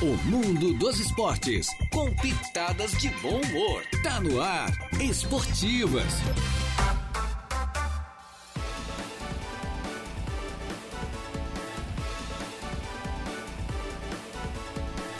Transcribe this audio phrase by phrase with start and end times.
[0.00, 3.82] O mundo dos esportes, com pitadas de bom humor.
[4.00, 6.04] Tá no ar, Esportivas.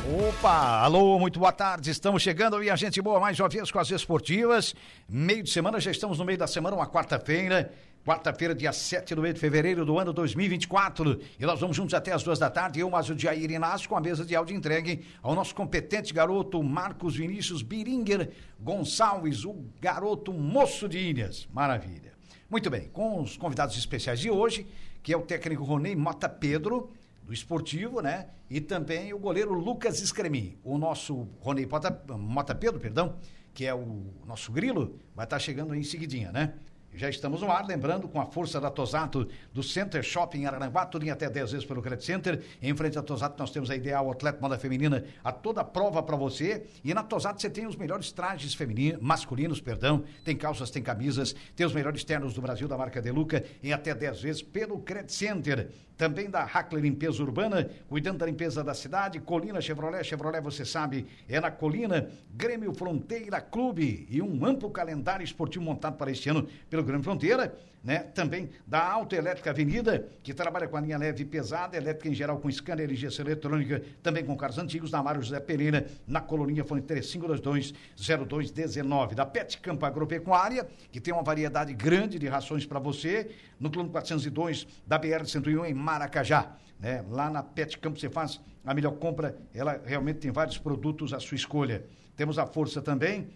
[0.08, 1.90] Opa, alô, muito boa tarde.
[1.90, 4.76] Estamos chegando e a gente boa mais uma vez com as esportivas.
[5.08, 7.72] Meio de semana, já estamos no meio da semana, uma quarta-feira.
[8.08, 11.20] Quarta-feira, dia 7 do mês de fevereiro do ano 2024.
[11.38, 12.80] E nós vamos juntos até as duas da tarde.
[12.80, 16.62] Eu, mais o Jair Inácio, com a mesa de áudio entregue ao nosso competente garoto
[16.62, 21.46] Marcos Vinícius Biringer Gonçalves, o garoto moço de Ilhas.
[21.52, 22.14] Maravilha.
[22.48, 24.66] Muito bem, com os convidados especiais de hoje,
[25.02, 26.90] que é o técnico Ronei Mota Pedro
[27.22, 28.28] do esportivo, né?
[28.48, 30.58] E também o goleiro Lucas Escremi.
[30.64, 33.16] O nosso Rony Mota, Mota Pedro, perdão,
[33.52, 36.54] que é o nosso grilo, vai estar chegando em seguidinha, né?
[36.98, 41.06] Já estamos no ar, lembrando, com a força da Tosato do Center Shopping Araranguá, tudo
[41.06, 42.42] em até 10 vezes pelo Credit Center.
[42.60, 46.16] Em frente à Tosato nós temos a Ideal Atleta Moda Feminina, a toda prova para
[46.16, 46.66] você.
[46.82, 50.02] E na Tosato você tem os melhores trajes femininos, masculinos, perdão.
[50.24, 53.94] Tem calças, tem camisas, tem os melhores ternos do Brasil da marca Deluca em até
[53.94, 55.70] 10 vezes pelo Credit Center.
[55.98, 59.18] Também da Hackler Limpeza Urbana, cuidando da limpeza da cidade.
[59.18, 62.08] Colina Chevrolet, Chevrolet você sabe, é na Colina.
[62.32, 67.52] Grêmio Fronteira Clube e um amplo calendário esportivo montado para este ano pelo Grande Fronteira,
[67.82, 67.98] né?
[67.98, 72.38] Também da Autoelétrica Avenida, que trabalha com a linha leve e pesada, elétrica em geral
[72.38, 76.82] com scanner, ligeira eletrônica, também com carros antigos, da Mário José Pereira, na Colonia Fone
[76.82, 79.14] 3522-0219.
[79.14, 83.90] Da Pet Campo Agropecuária, que tem uma variedade grande de rações para você, no quilômetro
[83.92, 86.52] 402 da BR-101 em Maracajá.
[86.78, 87.02] Né?
[87.08, 91.20] Lá na Pet Campo você faz a melhor compra, ela realmente tem vários produtos à
[91.20, 91.86] sua escolha.
[92.14, 93.30] Temos a força também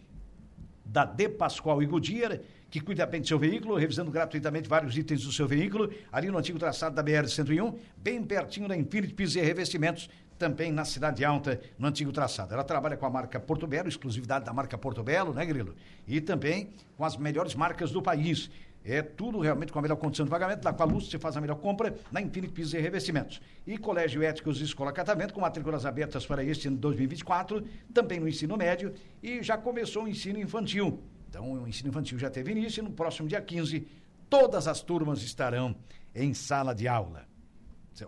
[0.84, 5.25] da De Pascoal e Goodyear, que cuida bem do seu veículo, revisando gratuitamente vários itens
[5.25, 9.41] do seu veículo, ali no antigo traçado da BR-101, bem pertinho da Infinity Pisos e
[9.41, 12.53] Revestimentos, também na Cidade Alta, no antigo traçado.
[12.53, 15.75] Ela trabalha com a marca Porto Belo, exclusividade da marca Porto Belo, né, Grilo?
[16.07, 18.51] E também com as melhores marcas do país.
[18.85, 20.65] É tudo realmente com a melhor condição de pagamento.
[20.65, 23.41] Lá com a Luz você faz a melhor compra na Infinity Pisos e Revestimentos.
[23.67, 28.19] E Colégio Éticos e Escola Catavento, com matrículas abertas para este ano de 2024, também
[28.19, 31.01] no ensino médio e já começou o ensino infantil.
[31.29, 33.87] Então, o ensino infantil já teve início e no próximo dia 15,
[34.29, 35.77] todas as turmas estarão
[36.14, 37.27] em sala de aula.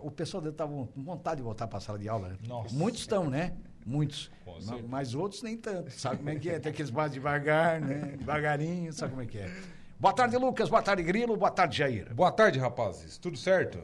[0.01, 2.29] O pessoal deve estar com vontade de voltar para a sala de aula.
[2.29, 2.37] Né?
[2.47, 2.75] Nossa.
[2.75, 3.53] Muitos estão, né?
[3.85, 4.31] Muitos.
[4.45, 5.91] Mas, mas outros nem tanto.
[5.91, 6.59] Sabe como é que é?
[6.59, 8.15] Tem aqueles mais devagar, né?
[8.17, 9.51] Devagarinho, sabe como é que é?
[9.99, 10.69] Boa tarde, Lucas.
[10.69, 11.37] Boa tarde, Grilo.
[11.37, 12.13] Boa tarde, Jair.
[12.13, 13.17] Boa tarde, rapazes.
[13.17, 13.79] Tudo certo?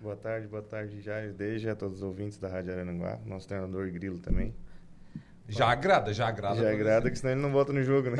[0.00, 3.88] Boa tarde, boa tarde, Jair Deja, a todos os ouvintes da Rádio Arananguá, nosso treinador
[3.92, 4.52] Grilo também.
[5.48, 6.60] Já agrada, já agrada.
[6.60, 8.16] Já agrada que senão ele não volta no jogo, né?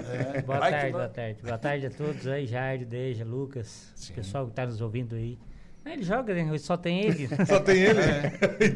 [0.47, 1.43] Boa Vai que tarde, boa tarde.
[1.43, 4.12] Boa tarde a todos aí, Jair, Deja, Lucas, Sim.
[4.12, 5.38] pessoal que tá nos ouvindo aí.
[5.84, 6.59] Não, Ele joga, né?
[6.59, 7.28] Só tem ele.
[7.47, 8.00] Só tem ele?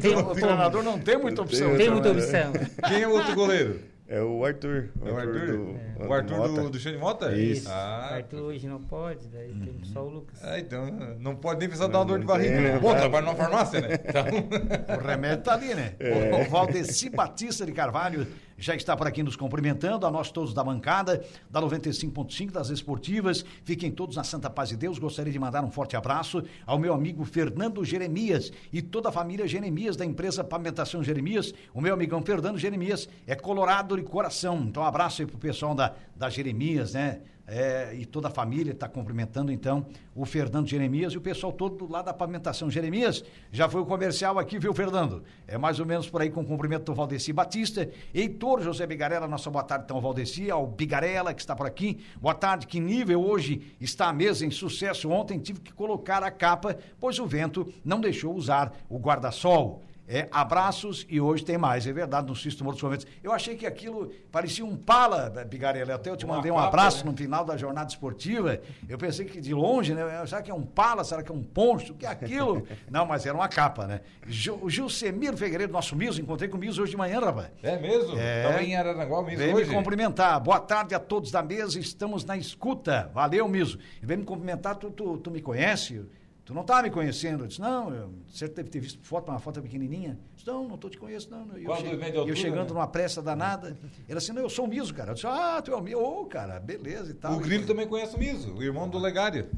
[0.01, 1.77] Tem, O treinador não tem muita opção.
[1.77, 2.19] tem então, muita né?
[2.19, 2.53] opção.
[2.89, 3.79] Quem é o outro goleiro?
[4.09, 4.89] É o Arthur.
[5.05, 5.47] É o Arthur?
[5.47, 6.61] do, O Arthur Mota.
[6.61, 7.31] do, do Xande Mota?
[7.35, 7.67] Isso.
[7.69, 9.59] Ah, Arthur hoje não pode, daí Uhum.
[9.65, 10.39] temos só o Lucas.
[10.43, 10.85] ah, então
[11.19, 12.61] não pode nem precisar dar uma dor de tem, barriga.
[12.61, 12.79] né?
[12.79, 13.89] Bom, trabalha numa farmácia, né?
[14.07, 15.93] Então, O remédio tá ali, né?
[15.99, 18.25] O, o Valdeci Batista de Carvalho
[18.57, 23.45] já está por aqui nos cumprimentando, a nós todos da bancada, da 95.5 das esportivas.
[23.63, 24.97] Fiquem todos na Santa Paz de Deus.
[24.97, 29.47] Gostaria de mandar um forte abraço ao meu amigo Fernando Jeremias e toda a família
[29.47, 31.53] Jeremias da empresa Pavimentação Jeremias.
[31.73, 34.57] O meu amigão Fernando Jeremias é colorado de coração.
[34.67, 37.21] Então, um abraço aí pro pessoal da, da Jeremias, né?
[37.49, 41.89] É, e toda a família está cumprimentando então o Fernando Jeremias e o pessoal todo
[41.89, 43.23] lá da pavimentação Jeremias.
[43.53, 45.23] Já foi o comercial aqui, viu, Fernando?
[45.47, 47.89] É mais ou menos por aí com o cumprimento do Valdeci Batista.
[48.13, 51.99] Heitor José Bigarella, nossa boa tarde, então, Valdeci, ao Bigarella, que está por aqui.
[52.19, 55.09] Boa tarde, que nível hoje está a mesa em sucesso?
[55.09, 59.86] Ontem tive que colocar a capa, pois o vento não deixou usar o guarda-sol.
[60.07, 63.05] É, abraços e hoje tem mais, é verdade, no Morto dos Conventos.
[63.21, 65.95] Eu achei que aquilo parecia um pala, Bigarella.
[65.95, 67.11] Até eu te mandei um abraço né?
[67.11, 68.59] no final da jornada esportiva.
[68.87, 70.03] Eu pensei que de longe, né?
[70.25, 71.03] Será que é um pala?
[71.03, 71.91] Será que é um poncho?
[71.91, 72.65] O que é aquilo?
[72.89, 73.99] Não, mas era uma capa, né?
[74.25, 77.49] Gil- O Gilcemiro Figueiredo, nosso Miso, encontrei com o Miso hoje de manhã, rapaz.
[77.61, 78.17] é mesmo?
[78.17, 78.43] É.
[78.43, 79.73] Tava em Araranguá mesmo Vem me hoje?
[79.73, 80.39] cumprimentar.
[80.39, 83.11] Boa tarde a todos da mesa, estamos na escuta.
[83.13, 83.77] Valeu, Miso.
[84.01, 86.05] Vem me cumprimentar, tu, tu, tu me conhece?
[86.47, 87.43] Tu não tá me conhecendo?
[87.43, 90.11] Eu disse, não, eu, você deve ter visto foto, uma foto pequenininha.
[90.11, 91.57] Eu disse, não, não tô te conhecendo, não.
[91.57, 92.73] E eu, che- e eu altura, chegando né?
[92.73, 93.75] numa pressa danada.
[94.07, 95.09] Ele assim, não, eu sou o Miso, cara.
[95.11, 95.97] Eu disse, ah, tu é o Miso.
[95.99, 97.33] Ô, cara, beleza e tal.
[97.33, 99.49] O Grilo também conhece o Miso, o irmão do Legário.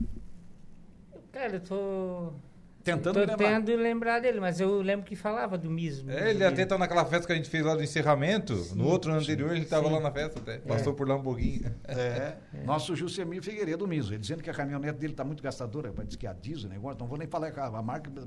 [1.32, 2.34] Cara, eu tô.
[2.84, 3.38] Tentando Tô lembrar.
[3.38, 6.10] tentando lembrar dele, mas eu lembro que falava do Miso.
[6.10, 8.56] É, ele até tá naquela festa que a gente fez lá do encerramento.
[8.74, 10.60] no outro ano anterior ele tava lá na festa até.
[10.60, 11.76] Passou por lá um pouquinho.
[11.86, 12.36] É.
[12.66, 16.26] Nosso Jusemir Figueiredo Miso, ele dizendo que a caminhonete dele tá muito gastadora, diz que
[16.26, 18.10] é a diesel, o negócio, não vou nem falar com a marca.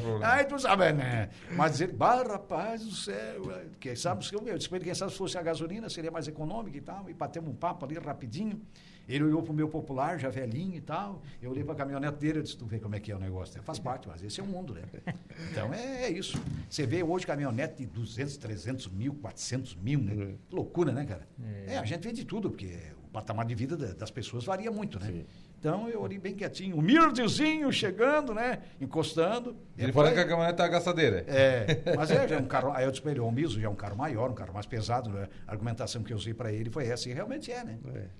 [0.00, 0.32] problema.
[0.32, 1.28] Aí tu sabe, né?
[1.52, 3.42] Mas ele, bah, rapaz do céu,
[3.80, 6.80] quem sabe, se eu disse quem sabe se fosse a gasolina seria mais econômica e
[6.80, 8.60] tal, e batemos um papo ali rapidinho.
[9.08, 11.22] Ele olhou pro meu popular, já velhinho e tal.
[11.40, 13.56] Eu olhei pra caminhonete dele, eu disse, tu vê como é que é o negócio.
[13.56, 13.62] né?
[13.64, 14.82] Faz parte, mas esse é o mundo, né?
[15.50, 16.40] Então é, é isso.
[16.68, 20.34] Você vê hoje caminhonete de 200, 300 mil, 400 mil, né?
[20.48, 21.26] Que loucura, né, cara?
[21.66, 21.78] É.
[21.78, 24.98] a gente vê de tudo, porque o patamar de vida da- das pessoas varia muito,
[24.98, 25.24] né?
[25.66, 26.76] Então eu olhei bem quietinho.
[26.76, 28.60] O Mirdezinho chegando, né?
[28.80, 29.56] Encostando.
[29.76, 31.24] Ele É, falando que a caminhonete tá gastadeira.
[31.26, 32.70] é, mas é, já é um carro.
[32.72, 34.64] Aí eu disse pra ele, o Miso já é um carro maior, um carro mais
[34.64, 35.10] pesado.
[35.10, 35.28] Né?
[35.44, 37.78] A argumentação que eu usei pra ele foi essa, e realmente é, né?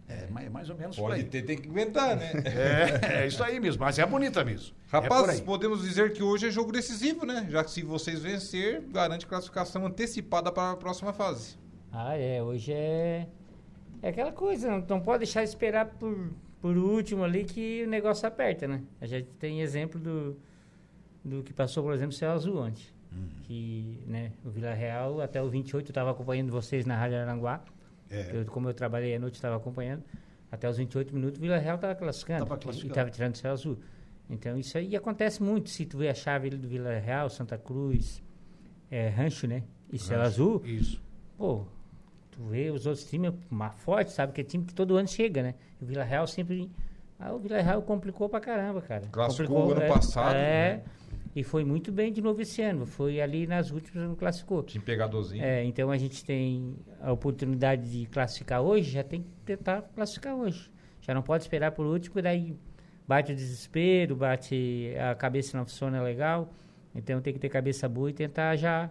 [0.09, 2.33] É, mais, mais ou menos Pode ter, tem que inventar, né?
[2.45, 4.75] É, é isso aí mesmo, mas é bonita mesmo.
[4.89, 5.43] é por Rapaz, aí.
[5.43, 7.47] podemos dizer que hoje é jogo decisivo, né?
[7.49, 11.57] Já que se vocês vencer, garante classificação antecipada para a próxima fase.
[11.93, 12.43] Ah, é.
[12.43, 13.29] Hoje é.
[14.03, 18.27] É aquela coisa, não, não pode deixar esperar por, por último ali que o negócio
[18.27, 18.83] aperta, né?
[19.01, 20.37] A gente tem exemplo do,
[21.25, 22.85] do que passou, por exemplo, o Céu Azul ontem.
[23.13, 23.29] Uhum.
[23.45, 27.63] Que, né, o Vila Real, até o 28, eu estava acompanhando vocês na Rádio Aranguá.
[28.11, 28.31] É.
[28.35, 30.03] Eu, como eu trabalhei à noite, estava acompanhando.
[30.51, 32.45] Até os 28 minutos, o Vila Real estava classificando.
[32.45, 32.93] Tava E classificando.
[32.93, 33.79] estava tirando o Céu Azul.
[34.29, 35.71] Então, isso aí acontece muito.
[35.71, 38.23] Se tu vê a chave do Vila Real, Santa Cruz,
[38.91, 39.63] é, Rancho, né?
[39.93, 41.01] E Céu Azul, Isso.
[41.39, 41.65] pô,
[42.37, 44.33] tu vê os outros times mais fortes, sabe?
[44.33, 45.55] Que é time que todo ano chega, né?
[45.81, 46.71] E o Vila Real sempre.
[47.19, 49.07] Ah, o Vila Real complicou pra caramba, cara.
[49.11, 50.77] Classificou ano é, passado, É.
[50.77, 50.83] né?
[51.35, 52.87] E foi muito bem de novo esse ano.
[52.87, 54.63] Foi ali nas últimas não classificou.
[54.63, 55.45] Time pegadorzinho.
[55.45, 60.35] É, então a gente tem a oportunidade de classificar hoje, já tem que tentar classificar
[60.35, 60.71] hoje.
[61.01, 62.57] Já não pode esperar por último, e daí
[63.07, 66.53] bate o desespero, bate a cabeça não funciona legal.
[66.95, 68.91] Então tem que ter cabeça boa e tentar já,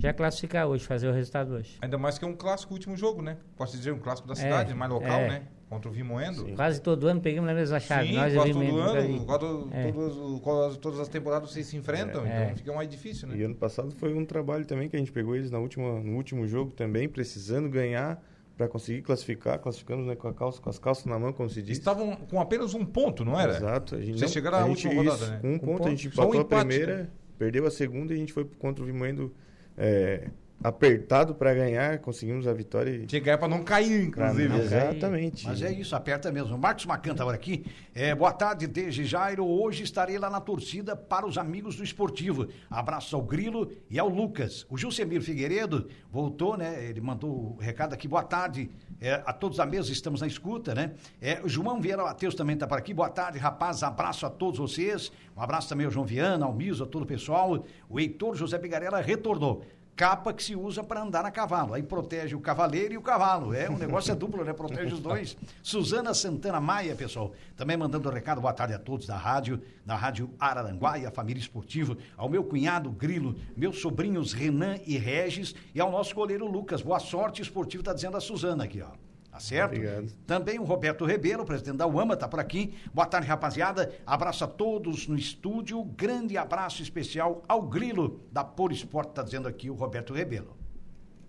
[0.00, 1.78] já classificar hoje, fazer o resultado hoje.
[1.80, 3.36] Ainda mais que é um clássico último jogo, né?
[3.56, 5.28] Posso dizer, um clássico da cidade, mais local, é.
[5.28, 5.42] né?
[5.68, 6.44] Contra o Vimoendo.
[6.54, 8.08] Quase todo ano pegamos na mesma chave.
[8.08, 9.92] Sim, Nós quase todo ano, quase É.
[9.92, 12.44] todas, quase todas as temporadas vocês se enfrentam, É.
[12.44, 13.36] então fica mais difícil, né?
[13.36, 16.16] E ano passado foi um trabalho também que a gente pegou eles na última, no
[16.16, 18.22] último jogo também, precisando ganhar
[18.56, 21.60] para conseguir classificar, classificando né, com, a calça, com as calças na mão, como se
[21.60, 21.76] diz.
[21.76, 23.56] Estavam com apenas um ponto, não era?
[23.56, 23.96] Exato.
[23.96, 25.38] A gente, Vocês chegaram à gente, última rodada, isso, né?
[25.40, 27.08] Com um Com ponto, ponto, a gente só um empatou a empate, primeira, né?
[27.36, 29.34] perdeu a segunda e a gente foi contra o Vimoendo
[29.76, 30.30] é,
[30.62, 32.90] apertado para ganhar, conseguimos a vitória.
[32.90, 34.56] e- Tinha que ganhar pra não cair, inclusive.
[34.56, 35.46] Exatamente.
[35.46, 36.56] Mas é isso, aperta mesmo.
[36.56, 37.66] Marcos Macan estava aqui.
[37.94, 39.44] É, boa tarde, desde Jairo.
[39.46, 42.48] Hoje estarei lá na torcida para os amigos do esportivo.
[42.70, 44.66] Abraço ao Grilo e ao Lucas.
[44.70, 46.82] O Jusemir Figueiredo voltou, né?
[46.88, 48.08] Ele mandou o recado aqui.
[48.08, 48.70] Boa tarde
[49.00, 50.92] é, a todos da mesa, estamos na escuta, né?
[51.20, 52.94] É, o João Vieira Matheus também está por aqui.
[52.94, 53.82] Boa tarde, rapaz.
[53.82, 55.12] Abraço a todos vocês.
[55.36, 57.64] Um abraço também ao João Viana, ao Miso, a todo o pessoal.
[57.88, 59.62] O Heitor José Bigarella retornou
[59.96, 61.74] capa que se usa para andar a cavalo.
[61.74, 63.54] Aí protege o cavaleiro e o cavalo.
[63.54, 64.52] É, o negócio é duplo, né?
[64.52, 65.36] Protege os dois.
[65.62, 68.40] Suzana Santana Maia, pessoal, também mandando um recado.
[68.40, 72.44] Boa tarde a todos da rádio, da Rádio Araranguá e a família esportiva, ao meu
[72.44, 76.82] cunhado Grilo, meus sobrinhos Renan e Regis e ao nosso goleiro Lucas.
[76.82, 79.03] Boa sorte esportiva, tá dizendo a Suzana aqui, ó.
[79.34, 79.72] Tá certo?
[79.74, 80.12] Obrigado.
[80.28, 82.72] Também o Roberto Rebelo, presidente da UAMA, tá por aqui.
[82.94, 83.92] Boa tarde, rapaziada.
[84.06, 85.82] Abraço a todos no estúdio.
[85.82, 90.56] Grande abraço especial ao Grilo da Por Esporte, tá dizendo aqui o Roberto Rebelo.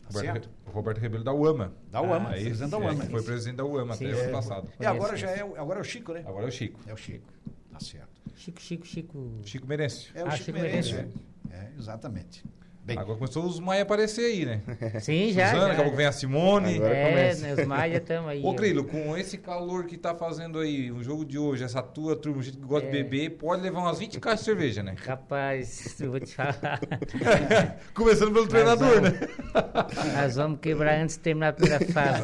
[0.03, 0.45] Tá Roberto?
[0.67, 1.73] Re- Roberto Rebelo da UAMA.
[1.89, 3.05] Da UAMA, Ah, presidente da é, UAMA.
[3.05, 4.31] foi presidente da UAMA Sim, até ano é.
[4.31, 4.69] passado.
[4.79, 6.23] E agora Conheço, já é, o- agora é o Chico, né?
[6.27, 6.79] Agora é o Chico.
[6.85, 7.33] É o Chico.
[7.71, 8.21] Tá certo.
[8.35, 9.31] Chico, Chico, Chico.
[9.43, 10.11] Chico Merencio.
[10.13, 10.99] É o Ah, Chico, Chico Merencio.
[11.49, 12.45] É, É, exatamente.
[12.85, 14.61] Bem, Agora começou os Maia aparecer aí, né?
[15.01, 15.47] Sim, já.
[15.47, 15.67] Suzana, já.
[15.69, 16.75] daqui a pouco vem a Simone.
[16.75, 17.41] Agora é, começa.
[17.47, 18.43] né, os Maia estão aí.
[18.43, 18.53] Ô, ó.
[18.53, 22.37] Grilo, com esse calor que tá fazendo aí, o jogo de hoje, essa tua turma,
[22.37, 23.01] o jeito que gosta de É.
[23.01, 24.93] beber, pode levar umas 20 caixas de cerveja, né?
[25.03, 26.79] Rapaz, eu vou te falar.
[27.95, 29.19] Começando pelo treinador, Nós né?
[29.51, 32.21] vamos- Nós vamos quebrar antes de terminar a primeira fase.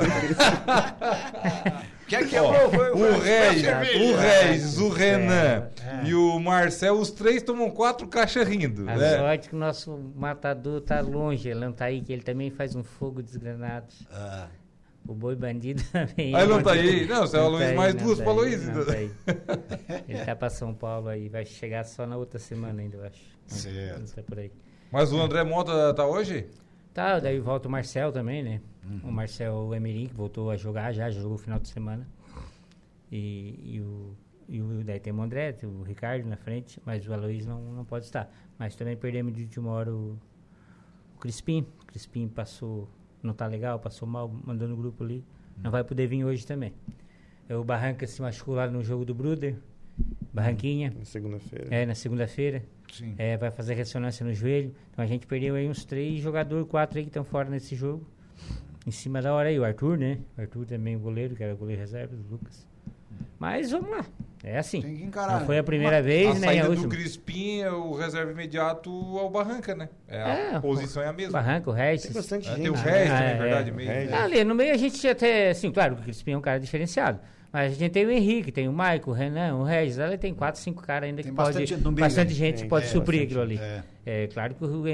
[2.18, 4.82] O que é é o, foi- o Regis, foi a cerveja?
[4.82, 6.06] o o Renan É.
[6.06, 9.18] e o Marcel, os três tomam quatro caixas rindo, A né?
[9.18, 12.76] sorte que o nosso matador tá longe, ele não tá aí, que ele também faz
[12.76, 13.88] um fogo desgranado.
[14.12, 14.48] Ah,
[15.08, 16.36] O boi bandido também.
[16.36, 17.08] Ah, ele não tá aí?
[17.08, 18.68] Não, você Não falou tá aí, mais duas tá pra aí, Luiz.
[18.68, 19.12] não tá aí.
[20.08, 23.22] Ele tá pra São Paulo aí, vai chegar só na outra semana ainda, eu acho.
[23.48, 24.00] Certo.
[24.00, 24.52] Não tá por aí.
[24.92, 26.48] Mas o André Mota tá hoje?
[26.94, 28.62] Tá, daí volta o Marcel também, né?
[28.84, 29.10] Uhum.
[29.10, 32.08] O Marcel Emerim, que voltou a jogar já, jogou o final de semana.
[33.12, 34.16] E, e o,
[34.48, 37.62] e o daí tem o André, tem o Ricardo na frente, mas o Aloysio não,
[37.74, 38.32] não pode estar.
[38.58, 40.18] Mas também perdemos de última hora o,
[41.16, 41.66] o Crispim.
[41.82, 42.90] O Crispim passou,
[43.22, 45.24] não tá legal, passou mal, mandou no grupo ali.
[45.58, 46.74] Não vai poder vir hoje também.
[47.48, 49.58] É, O Barranca se machucou lá no jogo do Bruder.
[50.34, 50.94] Barranquinha.
[50.98, 51.68] Na segunda-feira.
[51.70, 52.64] É, na segunda-feira.
[52.92, 53.14] Sim.
[53.18, 54.74] É, vai fazer ressonância no joelho.
[54.92, 58.06] Então a gente perdeu aí uns três jogadores, quatro aí que estão fora nesse jogo.
[58.86, 60.18] Em cima da hora aí, o Arthur, né?
[60.38, 62.68] O Arthur também, o goleiro, que era goleiro reserva do Lucas.
[63.40, 64.06] Mas vamos lá.
[64.44, 64.82] É assim.
[64.82, 65.40] Tem que encarar.
[65.40, 65.66] Não foi a né?
[65.66, 66.48] primeira A vez, né?
[66.48, 66.88] saída A do.
[66.90, 69.88] Crispim é o reserva imediato ao Barranca, né?
[70.08, 71.34] É, a É, posição é a mesma.
[71.34, 72.04] Barranco, o Regis.
[72.06, 72.62] Tem bastante É, gente.
[72.62, 72.82] tem o né?
[72.82, 73.74] Regis Ah, é, verdade, é.
[73.74, 73.90] meio.
[73.90, 74.14] Regis.
[74.14, 76.60] Ah, Ali, no meio a gente até, assim, claro que o Crispim é um cara
[76.60, 77.20] diferenciado.
[77.54, 80.00] Mas a gente tem o Henrique, tem o Maico, o Renan, o Regis.
[80.00, 81.84] Ali tem quatro, cinco caras ainda Tem que bastante pode.
[81.84, 82.34] meio, bastante né?
[82.34, 83.58] gente Tem, pode é, suprir bastante aquilo ali.
[83.60, 83.84] É.
[84.24, 84.86] É, claro que o,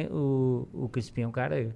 [0.74, 1.70] o, o Crispim é um cara.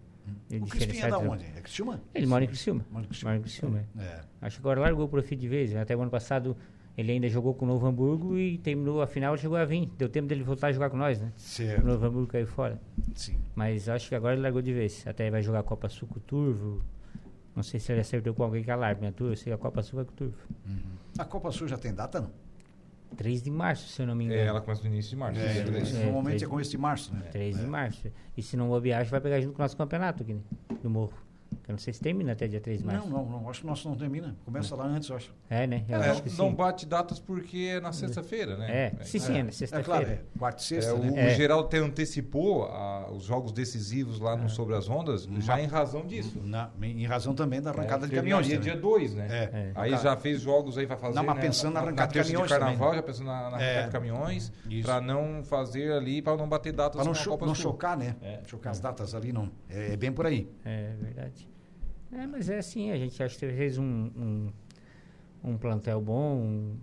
[0.51, 1.45] É O Crispim é da onde?
[1.45, 2.01] É Criciúma?
[2.13, 2.85] Ele mora em Criciúma.
[2.91, 3.29] Mora em Criciúma.
[3.31, 4.01] Mora em Criciúma, é.
[4.03, 4.21] É.
[4.41, 5.75] Acho que agora largou o Profi de vez.
[5.75, 6.55] Até o ano passado
[6.97, 9.89] ele ainda jogou com o Novo Hamburgo e terminou a final chegou a vir.
[9.97, 11.31] Deu tempo dele voltar a jogar com nós, né?
[11.35, 11.85] O Certo.
[11.85, 12.79] Novo Hamburgo caiu fora.
[13.15, 13.39] Sim.
[13.55, 15.05] Mas acho que agora ele largou de vez.
[15.07, 16.83] Até vai jogar a Copa Sul com o Turvo.
[17.55, 19.13] Não sei se ele acertou com alguém que alarme, né?
[19.19, 20.37] Eu sei que a Copa Sul vai com o Turvo.
[21.17, 22.31] A Copa Sul já tem data, não?
[23.15, 24.41] 3 de março, se eu não me É, engano.
[24.49, 25.39] ela começa no início de março.
[25.39, 25.63] É, né?
[25.63, 27.27] três- é, normalmente é começo de março, né?
[27.31, 28.11] 3 de março.
[28.35, 30.41] E se não bobear, acho que vai pegar junto com o nosso campeonato aqui, né?
[30.81, 31.13] Do Morro.
[31.67, 33.07] Eu não sei se termina até dia 3 de março.
[33.09, 33.49] Não, não, não.
[33.49, 34.35] Acho que o nosso não termina.
[34.43, 35.33] Começa lá antes, eu acho.
[35.49, 35.85] É, né?
[35.87, 36.55] Eu É, acho que não sim.
[36.55, 38.93] bate datas porque é na sexta-feira, né?
[38.99, 39.83] É, sim, sim, é na É sexta-feira.
[39.83, 41.27] claro, é quarta e É, sexta, o, né?
[41.27, 45.67] o Geraldo até antecipou a- os jogos decisivos lá no Sobre as Ondas, já em
[45.67, 46.41] razão disso.
[46.43, 48.45] Na- em razão também da arrancada É, de caminhões.
[48.47, 48.71] Dia, também.
[48.73, 49.27] dia 2, né?
[49.29, 49.43] É.
[49.43, 49.71] É.
[49.75, 51.15] Aí já fez jogos aí, vai fazer.
[51.15, 52.95] Não, mas né, pensando na arrancada de terça caminhões carnaval, também, né?
[52.97, 53.63] já pensando na, na É.
[53.71, 54.51] arrancada de caminhões,
[54.83, 58.15] pra não fazer ali, pra não bater datas Para não, cho- não chocar, né?
[58.21, 58.39] É.
[58.45, 59.49] Chocar as datas ali, não.
[59.69, 60.49] É, é bem por aí.
[60.65, 61.40] É verdade.
[62.13, 64.47] É, mas é assim, a gente acha que fez um, um,
[65.43, 66.75] um plantel bom, um,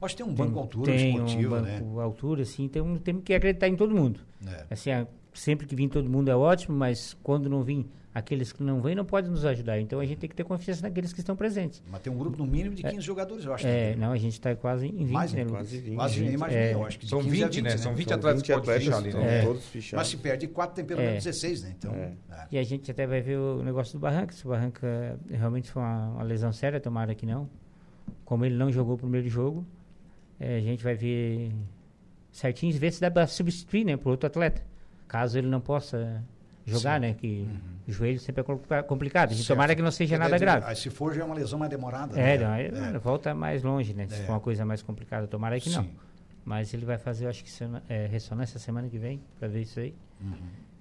[0.00, 1.80] Acho que tem um tem- banco altura tem esportivo, um né?
[1.80, 4.20] banco altura, assim, tem um, temos que acreditar em todo mundo.
[4.46, 4.66] É.
[4.70, 5.06] Assim, a-
[5.38, 8.94] sempre que vir todo mundo é ótimo, mas quando não vir aqueles que não vêm
[8.94, 9.78] não podem nos ajudar.
[9.78, 11.82] Então a gente tem que ter confiança naqueles que estão presentes.
[11.90, 13.66] Mas tem um grupo no mínimo de 15 jogadores, eu acho.
[13.66, 13.96] É, né?
[13.96, 15.50] não, a gente está quase em 20, Mais, né, né?
[15.50, 15.94] Quase 20.
[15.96, 16.72] Quase, eu imaginei, É.
[16.74, 17.76] eu acho que de São 15 a 20, né?
[17.76, 19.38] São 20 São atletas que 20 podem fechar ali, né?
[19.38, 19.42] É.
[19.42, 19.96] todos fechados.
[19.98, 21.06] Mas se perde 4, tem pelo É.
[21.08, 21.74] menos 16, né?
[21.78, 22.12] Então, É.
[22.30, 22.46] é.
[22.52, 24.32] E a gente até vai ver o negócio do Barranca.
[24.32, 27.50] Se o Barranca realmente for uma, uma lesão séria, tomara que não.
[28.24, 29.62] Como ele não jogou o primeiro jogo,
[30.40, 31.52] a gente vai ver
[32.32, 34.62] certinho ver se dá para substituir, né, por outro atleta.
[35.08, 36.22] Caso ele não possa
[36.64, 37.48] jogar, né, que
[37.86, 39.28] o joelho sempre é compli- complicado.
[39.30, 39.44] A gente Uhum.
[39.44, 39.56] Certo.
[39.56, 40.66] tomara que não seja nada grave.
[40.66, 42.18] aí se for, já é uma lesão mais demorada.
[42.18, 42.70] É, né?
[42.72, 44.08] não, mano, volta mais longe, né?
[44.08, 44.24] Se É.
[44.24, 45.84] for uma coisa mais complicada, tomara que não.
[45.84, 45.90] Sim.
[46.44, 49.62] Mas ele vai fazer, eu acho que sema- é, ressonância semana que vem, para ver
[49.62, 49.94] isso aí.
[50.20, 50.32] Uhum.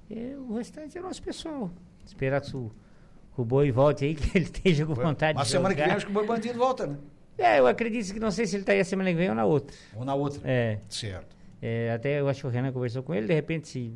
[0.10, 1.70] E o restante é nosso pessoal.
[2.06, 2.72] Esperar que o,
[3.36, 5.88] que o boi volte aí, que ele esteja com vontade Mas de semana que jogar.
[5.90, 6.98] vem acho que o Boi Bandido volta, né?
[7.38, 9.36] É, eu acredito que não sei se ele está aí a semana que vem ou
[9.36, 9.76] na outra.
[9.96, 10.40] Ou na outra.
[10.46, 11.36] É, Certo.
[11.62, 13.94] é, até eu acho que o Renan conversou com ele, de repente, se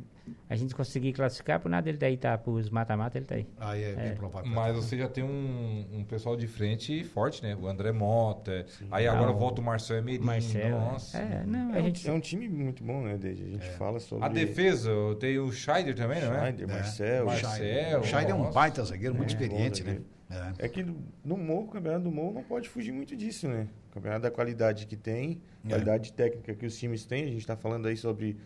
[0.48, 3.46] a gente conseguir classificar, por nada ele daí tá para os mata-mata, ele tá aí.
[3.58, 4.50] Aí é, bem provável.
[4.50, 7.56] Mas você já tem um, um pessoal de frente forte, né?
[7.60, 8.66] O André Mota.
[8.90, 10.18] Aí agora Ah, o- volta o Marcel Emery.
[10.20, 10.80] Marcelo.
[10.80, 11.18] Nossa.
[11.18, 12.08] É, não, a É um, gente.
[12.08, 13.42] é um time muito bom, né, Deide?
[13.44, 14.24] A gente fala sobre...
[14.24, 16.38] A defesa, tem o Scheider também, não é?
[16.38, 16.72] Schneider, É.
[16.72, 17.26] Marcel...
[17.26, 18.00] Marcel.
[18.00, 20.00] O Scheid é um baita zagueiro, muito É, experiente, né?
[20.58, 20.66] É.
[20.66, 20.84] É que
[21.24, 23.66] no Morro, o campeonato do Morro não pode fugir muito disso, né?
[23.90, 25.70] O campeonato da qualidade que tem, É.
[25.70, 27.24] qualidade técnica que os times têm.
[27.24, 28.36] A gente está falando aí sobre.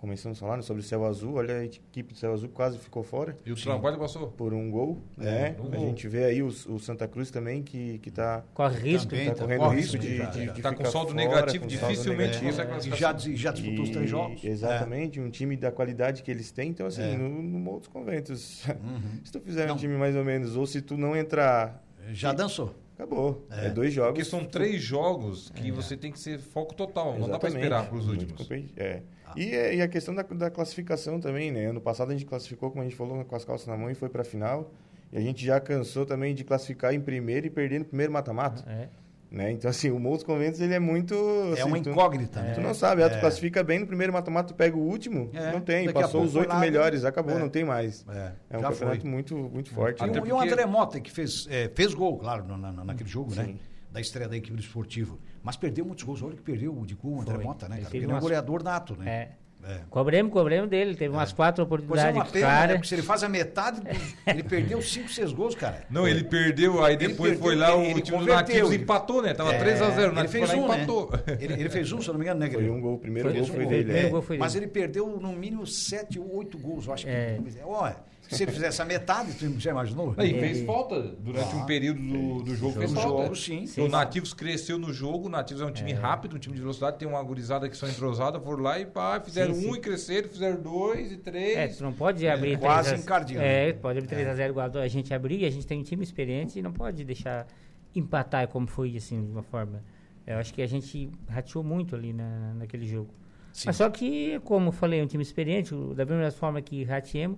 [0.00, 1.34] Começamos a falar né, sobre o Céu Azul.
[1.34, 4.28] Olha, a equipe do Céu Azul quase ficou fora E o trabalho passou.
[4.28, 4.96] por um gol.
[5.18, 5.56] É, né?
[5.60, 5.80] um A gol.
[5.88, 9.10] gente vê aí o, o Santa Cruz também que, que tá, Corre risco.
[9.10, 9.26] Também.
[9.28, 11.64] tá Tá, correndo corre risco risco de, já, de, de Tá com saldo fora, negativo,
[11.64, 12.46] com saldo dificilmente negativo.
[12.50, 13.18] consegue E classificação.
[13.18, 14.42] já, e já disputou os três E- jogos.
[14.44, 16.70] Exatamente, um time da qualidade que eles têm.
[16.70, 17.14] Então, assim, É.
[17.18, 19.00] no, no dos Conventos, Uhum.
[19.22, 19.74] se tu fizer Não.
[19.74, 22.14] um time mais ou menos, ou se tu não entrar, É.
[22.14, 22.74] Já dançou.
[22.94, 23.46] acabou.
[23.50, 23.66] É.
[23.66, 24.12] É, dois jogos.
[24.12, 27.18] Porque são três jogos que você tem que ser foco total.
[27.18, 27.56] Não dá pra Exatamente.
[27.58, 28.48] esperar pros Muito últimos.
[28.78, 29.02] É.
[29.36, 31.66] E, é- e a questão da, da classificação também, né?
[31.66, 33.94] Ano passado a gente classificou, como a gente falou, com as calças na mão e
[33.94, 34.72] foi pra final.
[35.12, 38.64] E a gente já cansou também de classificar em primeiro e perder no primeiro mata-mata.
[38.70, 38.88] É.
[39.30, 39.52] Né?
[39.52, 41.14] Então, assim, o Mouros Conventos ele é muito.
[41.56, 42.52] É assim, uma tu- incógnita, né?
[42.54, 43.20] Tu não sabe, ah, tu É.
[43.20, 45.86] classifica bem no primeiro mata-mata, tu pega o último, É, não tem.
[45.86, 47.38] daqui a Passou os oito melhores, acabou, é.
[47.38, 48.04] não tem mais.
[48.08, 49.08] É, É um já campeonato foi.
[49.10, 50.00] muito, muito forte.
[50.00, 52.56] E Até o, e porque- o André Mota, que fez, é, fez gol, claro, na,
[52.72, 53.44] na- naquele jogo, né?
[53.44, 53.58] Sim.
[53.92, 55.18] Da estreia da equipe do esportivo.
[55.42, 56.22] Mas perdeu muitos gols.
[56.22, 57.44] Olha que perdeu o de gol, o André Foi.
[57.44, 57.96] Mota, né, Ele cara?
[57.96, 59.10] Ele é um umas- goleador nato, né?
[59.36, 59.40] É.
[59.62, 59.80] É.
[59.90, 60.94] Cobremos, cobremos dele.
[60.96, 62.52] Teve umas quatro Pois é oportunidades uma com o pena, né?
[62.54, 62.72] cara.
[62.76, 63.82] Porque se ele faz a metade,
[64.26, 65.84] ele perdeu 5, 6 gols, cara.
[65.90, 68.72] Não, ele perdeu, aí Ele depois perdeu, foi lá, ele- o ele time do Nativos
[68.72, 69.34] ele- empatou, né?
[69.34, 70.74] Tava É, 3x0, o ele fez um, né?
[70.76, 71.10] empatou.
[71.38, 73.28] Ele, ele fez um, se eu não me engano, né, Foi um gol, o primeiro
[73.28, 73.68] Foi gol foi gol.
[73.68, 73.84] dele.
[73.84, 74.10] Primeiro é.
[74.10, 74.64] gol foi Mas dele.
[74.64, 77.10] ele perdeu no mínimo 7 ou 8 gols, eu acho que.
[77.10, 77.38] É.
[77.66, 77.96] Olha,
[78.36, 80.14] se ele fizesse a metade, tu já imaginou?
[80.16, 80.40] Aí É.
[80.40, 83.22] fez falta durante um período do, do jogo, fez No falta.
[83.24, 83.66] jogo, sim.
[83.66, 83.82] Sim.
[83.82, 86.98] O Nativos cresceu no jogo, o Nativos é um time rápido, um time de velocidade,
[86.98, 89.78] tem uma gurizada que são entrosadas, foram lá e pá, fizeram Sim, um sim.
[89.78, 91.56] e cresceram, fizeram dois e três.
[91.56, 93.44] É, tu não pode abrir quase 3 a- encardiando.
[93.44, 96.62] É, pode abrir 3x0 igual a gente abrir, a gente tem um time experiente e
[96.62, 97.46] não pode deixar
[97.94, 99.82] empatar como foi, assim, de uma forma
[100.26, 103.12] Eu acho que a gente rateou muito ali na, naquele jogo.
[103.52, 103.64] Sim.
[103.66, 107.36] Mas só que, como eu falei, é um time experiente, da mesma forma que rateemos,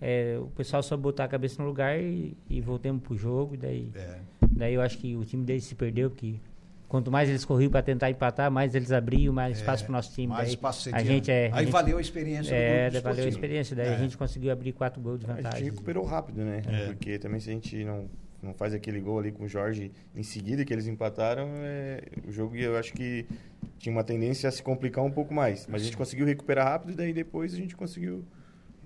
[0.00, 3.54] é, o pessoal só botar a cabeça no lugar e, e voltemos pro jogo.
[3.54, 4.18] E daí, É.
[4.50, 6.34] daí eu acho que o time deles se perdeu, porque
[6.88, 10.26] quanto mais eles corriam para tentar empatar, mais eles abriam, mais espaço pro nosso time.
[10.26, 11.50] É, Mais daí, espaço você a gente é.
[11.50, 13.74] a Aí gente- valeu a experiência É, do valeu a experiência.
[13.74, 13.94] Daí É.
[13.94, 15.64] a gente conseguiu abrir quatro gols de A gente vantagem.
[15.70, 16.62] recuperou rápido, né?
[16.66, 16.86] É.
[16.86, 18.04] Porque também se a gente não,
[18.42, 22.30] não faz aquele gol ali com o Jorge em seguida que eles empataram, é, o
[22.30, 23.26] jogo eu acho que
[23.78, 25.66] tinha uma tendência a se complicar um pouco mais.
[25.66, 28.24] Mas a gente conseguiu recuperar rápido e daí depois a gente conseguiu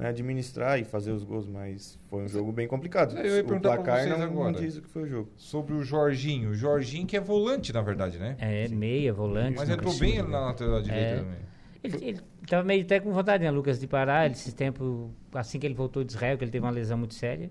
[0.00, 1.46] né, administrar e fazer os gols.
[1.46, 3.16] Mas foi um jogo bem complicado.
[3.18, 4.52] Eu ia o perguntar pra placar vocês não, agora.
[4.52, 5.28] não diz o que foi o jogo.
[5.36, 6.50] Sobre o Jorginho.
[6.50, 8.34] O Jorginho que é volante, na verdade, né?
[8.38, 9.58] É, meia, volante.
[9.58, 10.22] Mas entrou bem né?
[10.22, 11.16] na lateral direita É.
[11.18, 11.38] também.
[11.82, 14.24] Ele, ele tava meio até com vontade, né, Lucas, de parar.
[14.24, 17.14] Ele, esse tempo, assim que ele voltou de Israel, que ele teve uma lesão muito
[17.14, 17.50] séria,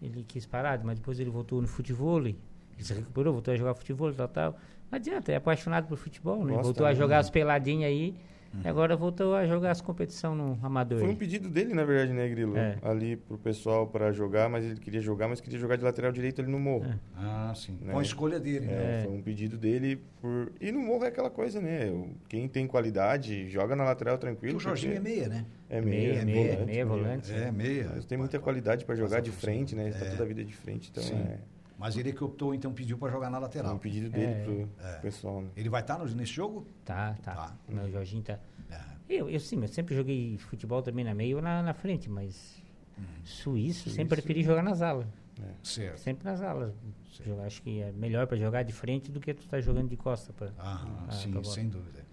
[0.00, 2.18] ele quis parar, mas depois ele voltou no futebol.
[2.20, 2.38] Ele
[2.78, 4.52] se recuperou, voltou a jogar futebol e tal, tal.
[4.90, 6.52] Não adianta, é apaixonado por futebol, né?
[6.52, 6.94] Gosta, voltou a né?
[6.94, 8.14] jogar as peladinhas aí,
[8.64, 10.98] e agora voltou a jogar as competições no amador.
[11.00, 12.56] Foi um pedido dele, na verdade, né, Grilo?
[12.56, 12.78] É.
[12.82, 16.40] Ali pro pessoal para jogar, mas ele queria jogar, mas queria jogar de lateral direito
[16.40, 16.86] ali no morro.
[16.86, 16.98] É.
[17.16, 17.78] Ah, sim.
[17.82, 17.92] Né?
[17.92, 19.00] Com a escolha dele, né?
[19.00, 20.52] É, Foi um pedido dele por.
[20.60, 21.92] E no morro é aquela coisa, né?
[22.28, 24.56] Quem tem qualidade joga na lateral tranquilo.
[24.56, 25.44] o Jorginho é porque meia, né?
[25.68, 27.32] é Meia, meia, meia, volante, meia, volante.
[27.32, 27.90] É, meia.
[27.94, 29.88] Mas tem muita qualidade para jogar de frente, né?
[29.88, 30.10] Ele tá É.
[30.10, 31.14] toda a vida de frente, então Sim.
[31.16, 31.38] é,
[31.78, 33.74] Mas ele que optou, então, pediu para jogar na é lateral.
[33.74, 34.44] um pedido dele É.
[34.44, 34.98] pro É.
[35.00, 35.50] pessoal, né?
[35.56, 36.66] Ele vai estar no- nesse jogo?
[36.84, 37.34] Tá, tá.
[37.34, 37.56] Tá.
[37.68, 38.38] Meu Jorginho tá.
[38.70, 38.80] É.
[39.08, 42.62] Eu, eu sim, eu sempre joguei futebol também na meia ou na, na frente, mas
[42.96, 43.04] Uhum.
[43.24, 45.06] suíço, sempre preferi jogar nas alas.
[45.62, 45.98] Certo.
[45.98, 46.72] Sempre nas alas.
[47.26, 49.96] Eu acho que é melhor para jogar de frente do que tu tá jogando de
[49.96, 50.32] costa.
[50.32, 51.44] Pra, Ah, Ah, sim, tá bom.
[51.44, 52.04] sem dúvida.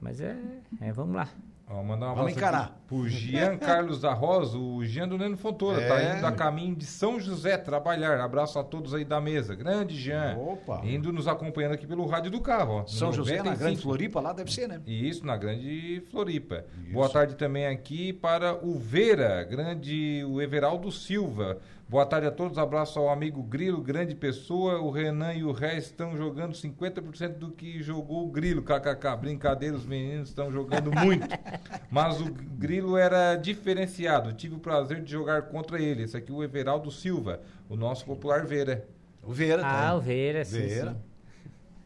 [0.00, 0.36] Mas é,
[0.80, 1.28] é, vamos lá.
[1.70, 2.80] Ó, mandar um Vamos encarar.
[2.86, 5.86] Pro Jean Carlos da Rosa, o Jean do Neno Fontoura.
[5.86, 6.16] Tá É.
[6.16, 8.18] indo a caminho de São José trabalhar.
[8.20, 9.54] Abraço a todos aí da mesa.
[9.54, 10.34] Grande Jean.
[10.38, 10.80] Opa.
[10.82, 12.80] Indo nos acompanhando aqui pelo rádio do carro.
[12.82, 13.58] Ó, São José, na 95.
[13.64, 14.80] Grande Floripa, lá deve ser, né?
[14.86, 16.64] Isso, na Grande Floripa.
[16.84, 16.92] Isso.
[16.94, 21.58] Boa tarde também aqui para o Vera, grande, o Everaldo Silva.
[21.90, 24.78] Boa tarde a todos, abraço ao amigo Grilo, grande pessoa.
[24.78, 29.16] O Renan e o Ré estão jogando 50% do que jogou o Grilo, kkk.
[29.18, 31.26] Brincadeira, os meninos estão jogando muito.
[31.90, 36.02] Mas o Grilo era diferenciado, tive o prazer de jogar contra ele.
[36.04, 38.86] Esse aqui é o Everaldo Silva, o nosso popular Vera.
[39.22, 40.92] O Vieira tá Ah, o Veira, sim, Veira.
[40.92, 40.96] sim.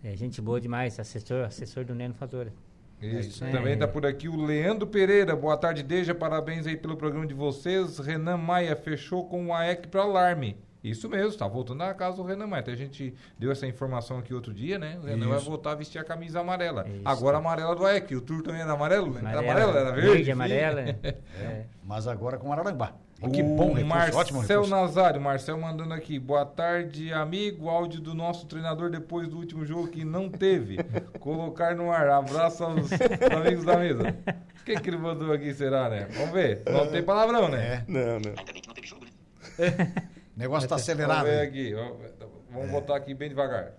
[0.05, 2.53] É gente boa demais, assessor, assessor do Neno Fatora.
[3.01, 3.51] Isso, aí.
[3.51, 3.75] também É.
[3.75, 5.35] está por aqui o Leandro Pereira.
[5.35, 6.15] Boa tarde, Deja.
[6.15, 7.99] Parabéns aí pelo programa de vocês.
[7.99, 10.57] Renan Maia fechou com o AEC para alarme.
[10.83, 12.61] Isso mesmo, tá voltando à casa do Renan Maia.
[12.61, 14.99] Até a gente deu essa informação aqui outro dia, né?
[15.01, 15.47] O Renan vai Isso.
[15.49, 16.85] voltar a vestir a camisa amarela.
[16.89, 17.03] Isso.
[17.05, 18.17] Agora a amarela do AEC.
[18.17, 19.17] O turno também era amarelo?
[19.17, 19.79] Era Amarela, amarelo?
[19.79, 20.11] Era verde?
[20.11, 20.81] verde, amarela.
[21.41, 21.67] é.
[21.85, 22.95] Mas agora com Araranguá.
[23.23, 24.71] E que O bom recurso, Marcel ótimo recurso.
[24.71, 26.19] Nazário, Marcel mandando aqui.
[26.19, 27.69] Boa tarde, amigo.
[27.69, 30.79] Áudio do nosso treinador depois do último jogo que não teve.
[31.21, 32.09] Colocar no ar.
[32.09, 34.17] Abraço aos amigos da mesa.
[34.61, 36.09] O que, que ele mandou aqui, será, né?
[36.11, 36.63] Vamos ver.
[36.69, 37.85] Não tem palavrão, né?
[37.87, 38.35] É, Não, não.
[38.37, 39.13] Ainda bem que não teve jogo, né?
[40.37, 41.25] o negócio tá Vamos acelerado.
[41.25, 41.75] ver aqui.
[41.75, 42.13] Vamos-
[42.51, 43.73] Vamos botar aqui bem devagar.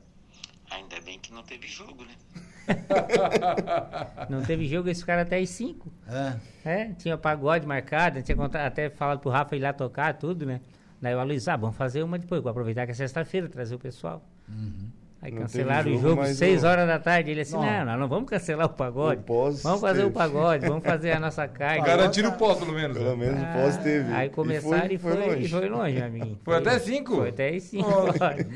[0.72, 2.16] Ainda bem que não teve jogo, né?
[4.30, 5.92] Não teve jogo, esse cara até às 5.
[6.08, 6.70] É.
[6.70, 10.62] É, tinha pagode marcado, tinha contado, até falado pro Rafa ir lá tocar, tudo, né?
[11.02, 13.80] Daí o Aloysio, ah, vamos fazer uma depois, vou aproveitar que é sexta-feira, trazer o
[13.80, 14.24] pessoal.
[15.24, 17.32] Aí Não cancelaram teve o jogo, jogo mas 6 o- horas da tarde.
[17.32, 17.64] Ele assim, Não.
[17.64, 19.22] não, nós não vamos cancelar o pagode.
[19.22, 20.16] O pós vamos fazer o teve.
[20.16, 21.84] pagode, vamos fazer a nossa carga.
[21.86, 22.98] Garantir o pó, pelo menos.
[22.98, 24.12] Pelo menos o pós teve.
[24.14, 25.46] Aí começaram e foi, longe.
[25.46, 26.40] e foi longe, amiguinho.
[26.44, 27.16] Foi até cinco?
[27.16, 28.12] Foi até às 5 Ó,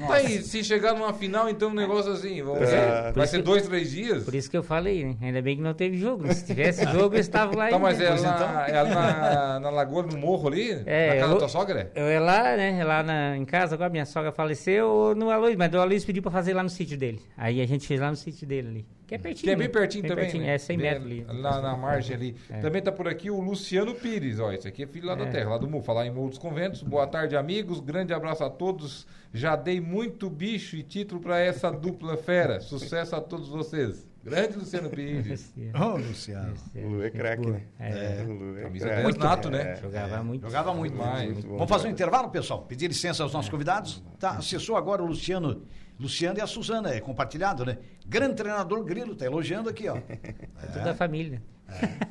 [0.07, 2.75] Tá aí, se chegar numa final, então um negócio assim, vamos ver.
[2.75, 4.23] É, Vai ser isso dois, três dias?
[4.25, 5.15] Por isso que eu falei, né?
[5.21, 6.31] Ainda bem que não teve jogo.
[6.33, 8.59] Se tivesse jogo, eu estava lá Tá, mas é lá, então.
[8.75, 10.81] é na, na lagoa, no morro ali?
[10.85, 11.91] É, na casa eu- da tua sogra?
[11.95, 12.83] Eu é lá, né?
[12.83, 16.31] Lá na, em casa, agora minha sogra faleceu no Aloysio, mas o Aloysio pediu pra
[16.31, 17.21] fazer lá no sítio dele.
[17.37, 18.85] Aí a gente fez lá no sítio dele ali.
[19.07, 19.43] Que é pertinho.
[19.45, 19.73] Que é bem né?
[19.73, 20.55] pertinho Bem também, pertinho, né?
[20.55, 21.41] É 100 Bem metros ali.
[21.41, 22.35] Lá na margem ali.
[22.49, 22.59] É.
[22.59, 25.29] Também tá por aqui o Luciano Pires, ó, esse aqui é filho lá da É.
[25.29, 26.83] terra, lá do Mu, falar em dos Conventos.
[26.83, 29.07] Boa tarde, amigos, grande abraço a todos.
[29.33, 32.59] Já dei muito bicho e título pra essa dupla fera.
[32.61, 34.05] Sucesso a todos vocês.
[34.27, 35.53] Grande Luciano Pires.
[35.73, 36.53] Ô, Luciano.
[36.75, 37.61] O Lu é craque, né?
[37.79, 38.25] É.
[38.27, 39.03] O Lu é Camisa craque.
[39.03, 39.71] 10 nato, né?
[39.71, 39.75] É.
[39.77, 40.41] Jogava muito.
[40.45, 40.91] Jogava muito.
[40.91, 41.31] Demais.
[41.31, 42.63] Muito Vamos fazer um intervalo, pessoal?
[42.63, 44.03] Pedir licença aos nossos convidados.
[44.19, 45.61] Tá, acessou agora o Luciano.
[45.99, 47.77] Luciano e a Suzana, é compartilhado, né?
[48.05, 49.97] Grande treinador Grilo, tá elogiando aqui, ó.
[49.97, 51.41] É tudo da família.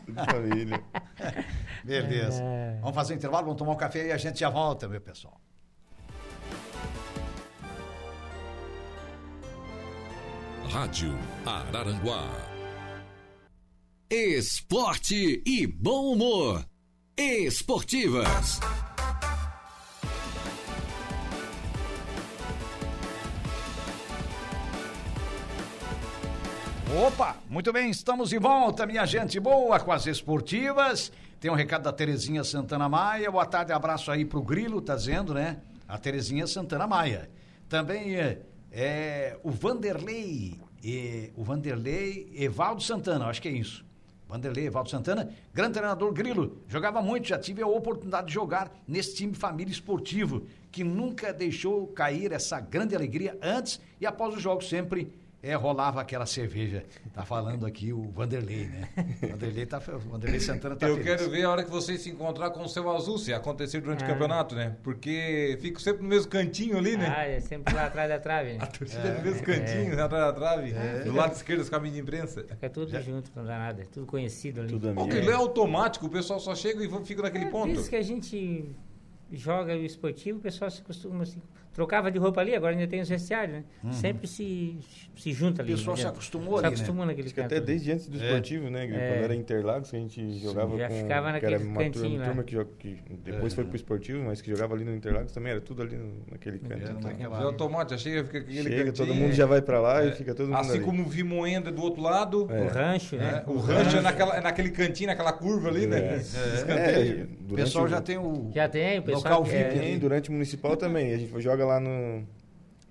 [0.07, 0.85] De família.
[1.85, 2.43] Beleza.
[2.43, 2.79] É.
[2.81, 5.41] Vamos fazer um intervalo, vamos tomar um café e a gente já volta, meu pessoal.
[10.69, 12.29] Rádio Araranguá.
[14.11, 16.65] Esporte e bom humor.
[17.17, 18.61] Esportivas.
[26.97, 31.13] Opa, muito bem, estamos de volta, minha gente boa, com as esportivas.
[31.39, 33.31] Tem um recado da Terezinha Santana Maia.
[33.31, 35.59] Boa tarde, abraço aí pro Grilo, tá dizendo, né?
[35.87, 37.29] A Terezinha Santana Maia.
[37.69, 38.41] Também é,
[38.73, 43.85] é, o Vanderlei, é, o Vanderlei Evaldo Santana, acho que é isso.
[44.27, 49.15] Vanderlei Evaldo Santana, grande treinador Grilo, jogava muito, já tive a oportunidade de jogar nesse
[49.15, 54.67] time família esportivo, que nunca deixou cair essa grande alegria antes e após os jogos,
[54.67, 55.13] sempre
[55.47, 56.85] é, rolava aquela cerveja.
[57.13, 58.89] Tá falando aqui o Vanderlei, né?
[59.31, 61.07] Vanderlei, tá, Vanderlei Santana tá Eu feliz.
[61.17, 64.05] quero ver a hora que você se encontrar com o seu azul, se acontecer durante
[64.05, 64.77] o campeonato, né?
[64.83, 67.13] Porque fico sempre no mesmo cantinho ali, né?
[67.17, 68.53] Ah, é sempre lá atrás da trave.
[68.55, 68.59] né?
[68.63, 72.03] A torcida é no mesmo cantinho, atrás da trave, do lado esquerdo dos caminhos de
[72.03, 72.43] imprensa.
[72.43, 73.83] Fica tudo junto, não dá nada.
[73.83, 74.71] É tudo conhecido ali.
[74.71, 75.07] Tudo O amigo.
[75.09, 77.73] Grilo é automático, o pessoal só chega e fica naquele É, ponto.
[77.73, 78.71] Desde que a gente
[79.33, 81.41] joga o esportivo, o pessoal se costuma assim,
[81.77, 83.93] trocava de roupa ali, agora ainda tem os vestiários, né?
[83.93, 84.79] Sempre se,
[85.15, 85.75] se junta ali.
[85.75, 86.81] O pessoal não se acostumou se ali, né?
[86.81, 87.47] acostumou naquele Acho que canto.
[87.53, 87.67] até ali.
[87.67, 88.85] desde antes do esportivo, né?
[88.85, 88.89] É.
[88.89, 90.95] Quando era Interlagos, que a gente jogava já com...
[90.95, 92.25] ficava que era naquele uma turma, cantinho lá.
[92.27, 95.61] turma que, que depois foi pro esportivo, mas que jogava ali no Interlagos também, era
[95.61, 96.73] tudo ali no- naquele canto.
[96.73, 97.01] Era então.
[97.03, 98.95] naquela- É já chega, fica aquele Chega, cantinho.
[99.07, 100.81] todo mundo já vai pra lá e fica todo mundo Assim ali.
[100.81, 102.45] como o Vimoenda do outro lado.
[102.45, 103.33] O rancho, né?
[103.33, 103.43] né?
[103.47, 105.99] O rancho é naquela, é naquele cantinho, naquela curva ali, né?
[105.99, 106.73] É.
[106.73, 109.41] É, O pessoal já tem o Já tem, o pessoal.
[109.41, 111.13] local que VIP, é- durante o municipal também.
[111.13, 112.27] A gente joga lá no,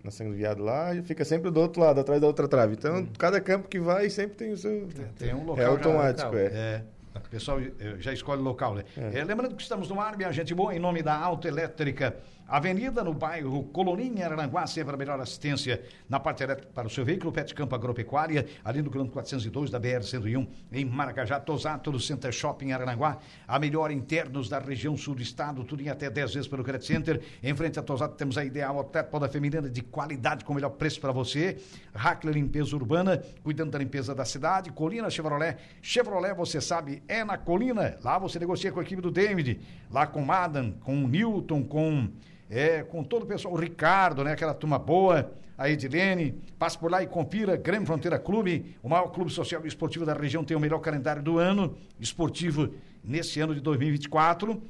[0.03, 2.73] na Sangue do Viado lá e fica sempre do outro lado, atrás da outra trave.
[2.73, 4.87] Então, cada campo que vai sempre tem o seu.
[5.17, 6.39] tem um local é automático, local.
[6.39, 6.45] é.
[6.45, 6.83] É.
[7.15, 8.83] O pessoal eh, já escolhe o local, né?
[8.97, 12.15] Eh, lembrando que estamos no ar, minha gente boa, em nome da Autoelétrica.
[12.47, 17.03] Avenida no bairro Coloninha, Aranguá, sempre a melhor assistência na parte elétrica para o seu
[17.03, 22.31] veículo, Pet Campo Agropecuária, ali no quilômetro 402 da BR-101, em Maracajá, Tosato, no Center
[22.31, 26.47] Shopping Aranguá, a melhor internos da região sul do estado, tudo em até 10 vezes
[26.47, 27.21] pelo Credit Center.
[27.41, 30.69] Em frente a Tosato temos a Ideal Hotel da Feminina de qualidade com o melhor
[30.71, 31.57] preço para você.
[31.93, 34.71] Hackler Limpeza Urbana, cuidando da limpeza da cidade.
[34.71, 35.57] Colina Chevrolet.
[35.81, 37.97] Chevrolet, você sabe, é na Colina.
[38.03, 41.63] Lá você negocia com a equipe do David, lá com o Madam, com o Newton,
[41.63, 42.09] com,
[42.49, 44.33] é, com todo o pessoal, o Ricardo, né?
[44.33, 46.41] Aquela turma boa, a Edilene.
[46.59, 47.55] Passe por lá e confira.
[47.55, 51.21] Grêmio Fronteira Clube, o maior clube social e esportivo da região, tem o melhor calendário
[51.21, 52.69] do ano esportivo
[53.03, 54.61] nesse ano de 2024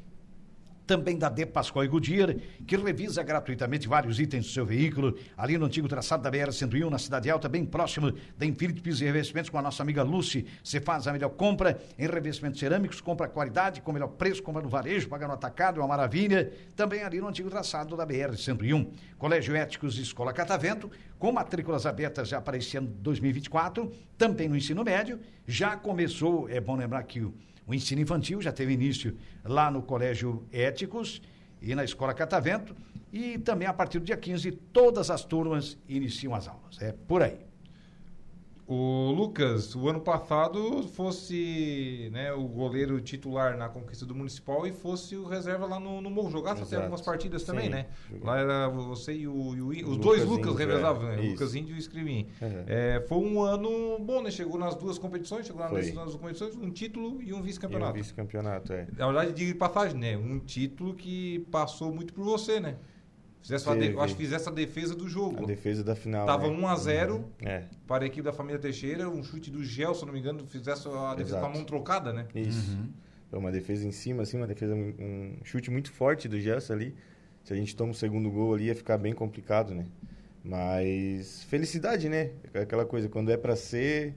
[0.85, 5.57] também da De Pascoal e Goodyear, que revisa gratuitamente vários itens do seu veículo, ali
[5.57, 9.49] no antigo traçado da BR-101, na Cidade Alta, bem próximo da Infinity Pisos e Revestimentos,
[9.49, 10.45] com a nossa amiga Lucy.
[10.63, 14.69] Você faz a melhor compra em revestimentos cerâmicos, compra qualidade, com melhor preço, compra no
[14.69, 16.51] varejo, paga no atacado, é uma maravilha.
[16.75, 18.87] Também ali no antigo traçado da BR-101.
[19.17, 24.47] Colégio Éticos e Escola Catavento, com matrículas abertas já para esse ano de 2024, também
[24.47, 25.19] no ensino médio.
[25.47, 27.33] Já começou, é bom lembrar que o
[27.67, 31.21] o ensino infantil já teve início lá no Colégio Éticos
[31.61, 32.75] e na Escola Catavento.
[33.11, 36.81] E também a partir do dia 15, todas as turmas iniciam as aulas.
[36.81, 37.39] É por aí.
[38.67, 44.71] O Lucas, o ano passado fosse né, o goleiro titular na conquista do Municipal e
[44.71, 46.31] fosse o reserva lá no, no Morro.
[46.31, 47.85] Jogasse até algumas partidas Sim, também, né?
[48.09, 48.25] joguei.
[48.25, 51.29] Lá era você e o, e o os Lucas dois Lucas Índio, revezavam, é, né?
[51.29, 52.27] Lucas Índio e o Escrivim.
[52.41, 52.63] Uhum.
[52.65, 54.31] É, foi um ano bom, né?
[54.31, 57.93] Chegou nas duas competições, chegou nas duas competições, um título e um E um vice-campeonato.
[57.93, 58.87] vice-campeonato, é.
[58.97, 60.17] Na verdade, diga de passagem, né?
[60.17, 62.77] Um título que passou muito por você, né?
[63.45, 63.93] Fizesse uma de- Teve.
[63.95, 65.45] eu acho que fizesse a defesa do A jogo.
[65.45, 66.25] defesa da final.
[66.25, 66.57] Tava né?
[66.57, 70.01] 1 a 0 É, para a equipe da família Teixeira, um chute do Gel, se
[70.01, 71.53] eu não me engano, fizesse a defesa com a Exato.
[71.57, 72.25] mão trocada, né?
[72.33, 72.77] isso.
[73.29, 76.95] Foi uma defesa em cima, assim, uma defesa, um chute muito forte do Gerson ali.
[77.43, 79.85] Se a gente toma o segundo gol ali, ia ficar bem complicado, né?
[80.43, 82.31] Mas felicidade, né?
[82.53, 84.13] Aquela coisa, quando é pra ser,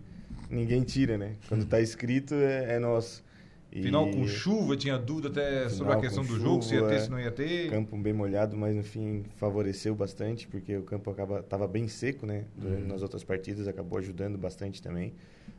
[0.50, 1.36] ninguém tira, né?
[1.48, 3.24] Quando tá escrito, é, é nosso.
[3.70, 6.80] E Final com chuva, tinha dúvida até sobre a Final questão do jogo, se ia
[6.80, 7.70] chuva, ter, se não ia ter.
[7.70, 12.24] campo bem molhado, mas no fim favoreceu bastante, porque o campo acaba tava bem seco,
[12.26, 12.44] né?
[12.56, 15.12] Durante, Nas outras partidas acabou ajudando bastante também.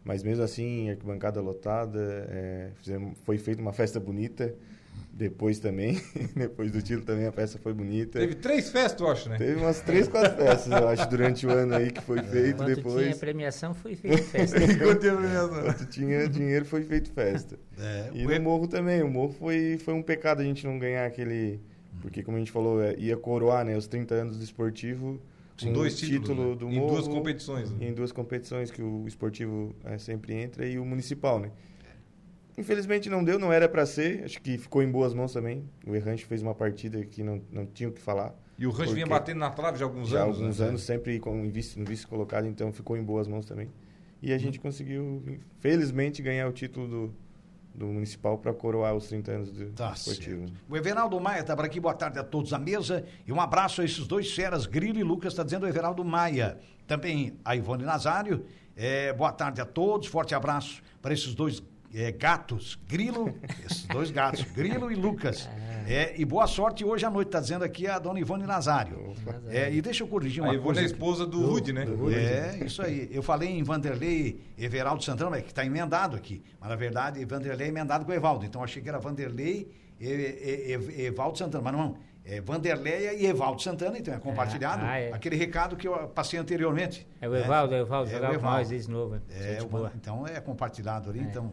[0.04, 4.56] Mas mesmo assim, arquibancada lotada, é, fizemos, foi feita uma festa bonita.
[5.20, 6.02] Depois também,
[6.34, 8.18] depois do título também a festa foi bonita.
[8.20, 9.38] Teve três festas, eu acho, né?
[9.38, 12.56] Teve umas três, quatro festas, eu acho, durante o ano aí que foi feito.
[12.56, 14.64] Quando tinha depois, premiação, foi feito festa.
[14.64, 15.50] Enquanto teve mesmo.
[15.62, 17.60] quando tinha dinheiro, foi feito festa.
[17.78, 21.06] É, E no Morro também, o Morro foi, foi um pecado a gente não ganhar
[21.06, 21.60] aquele...
[22.02, 25.20] Porque, como a gente falou, é, ia coroar né, os 30 anos do esportivo
[25.62, 26.56] Com dois o títulos, título né?
[26.56, 26.94] do Em Morro.
[26.96, 27.88] duas competições, né?
[27.90, 31.52] Em duas competições que o esportivo é, sempre entra e o municipal, né?
[32.58, 34.24] Infelizmente não deu, não era para ser.
[34.26, 35.64] Acho que ficou em boas mãos também.
[35.88, 38.36] O Errante fez uma partida que não, não tinha o que falar.
[38.58, 40.38] E o Rancho vinha batendo na trave já há alguns Já há anos.
[40.38, 40.68] alguns né?
[40.68, 43.70] anos, sempre com um vice, no vice colocado, então ficou em boas mãos também.
[44.22, 45.24] E a gente conseguiu,
[45.60, 47.14] felizmente, ganhar o título do,
[47.74, 50.42] do Municipal para coroar os 30 anos do Tá esportivo.
[50.42, 50.54] certo.
[50.68, 53.06] O Everaldo Maia está por aqui, boa tarde a todos à mesa.
[53.26, 56.58] E um abraço a esses dois feras, Grilo e Lucas, está dizendo o Everaldo Maia.
[56.86, 58.44] Também a Ivone Nazário.
[58.76, 63.34] É, boa tarde a todos, forte abraço para esses dois é, gatos, Grilo,
[63.66, 65.50] esses dois gatos, Grilo e Lucas.
[65.88, 69.14] É, e boa sorte hoje à noite, está dizendo aqui a dona Ivone Nazário.
[69.48, 70.82] É, e deixa eu corrigir uma A Ivone coisa.
[70.82, 71.86] é a esposa do, Rude, né?
[72.14, 73.10] É, isso aí.
[73.12, 76.44] Eu falei em Vanderlei Everaldo Santana, que está emendado aqui.
[76.60, 78.46] Mas na verdade, Vanderlei é emendado com Evaldo.
[78.46, 81.64] Então achei que era Vanderlei e, e- e- Evaldo Santana.
[81.64, 84.86] Mas não, é Vanderleia e Evaldo Santana, então é compartilhado.
[84.86, 85.12] ah, é.
[85.12, 87.08] Aquele recado que eu passei anteriormente.
[87.20, 87.40] É o né?
[87.40, 88.70] Evaldo, é o Evaldo, É o Evaldo.
[88.70, 89.16] desde novo.
[89.32, 91.52] É, o- então é compartilhado ali, então,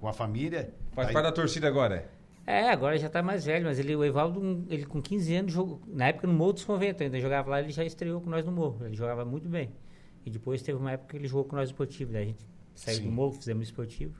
[0.00, 0.72] com a família.
[0.92, 1.12] Faz Tá aí.
[1.12, 2.08] parte da torcida agora.
[2.46, 5.80] É, agora já tá mais velho, mas ele, o Evaldo, ele com 15 anos, jogou,
[5.88, 8.52] na época no Morro dos Conventos, ainda jogava lá, ele já estreou com nós no
[8.52, 8.84] Morro.
[8.86, 9.70] Ele jogava muito bem.
[10.24, 12.38] E depois teve uma época que ele jogou com nós no esportivo, daí a gente
[12.74, 13.04] saiu Sim.
[13.06, 14.14] do Morro, fizemos esportivo.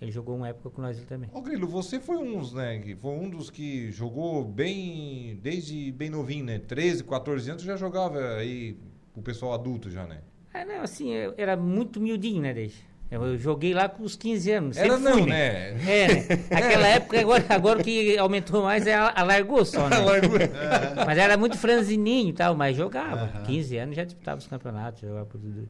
[0.00, 1.28] Ele jogou uma época com nós ele também.
[1.32, 6.08] Ô Grilo, você foi um, né, que foi um dos que jogou bem, desde bem
[6.10, 6.58] novinho, né?
[6.58, 8.78] 13, 14 anos já jogava aí
[9.14, 10.20] o pessoal adulto já, né?
[10.54, 12.78] Ah, não, assim, era muito miudinho, né, desde.
[13.10, 14.76] Eu, joguei lá com os 15 anos.
[14.76, 15.70] Era não, fui, né?
[15.88, 16.26] É, né?
[16.56, 19.96] Aquela época, agora, agora o que aumentou mais é a, a largou só, né?
[21.04, 23.42] Mas era muito franzininho e tal, mas jogava.
[23.44, 25.68] 15 anos já disputava os campeonatos, jogava por tudo.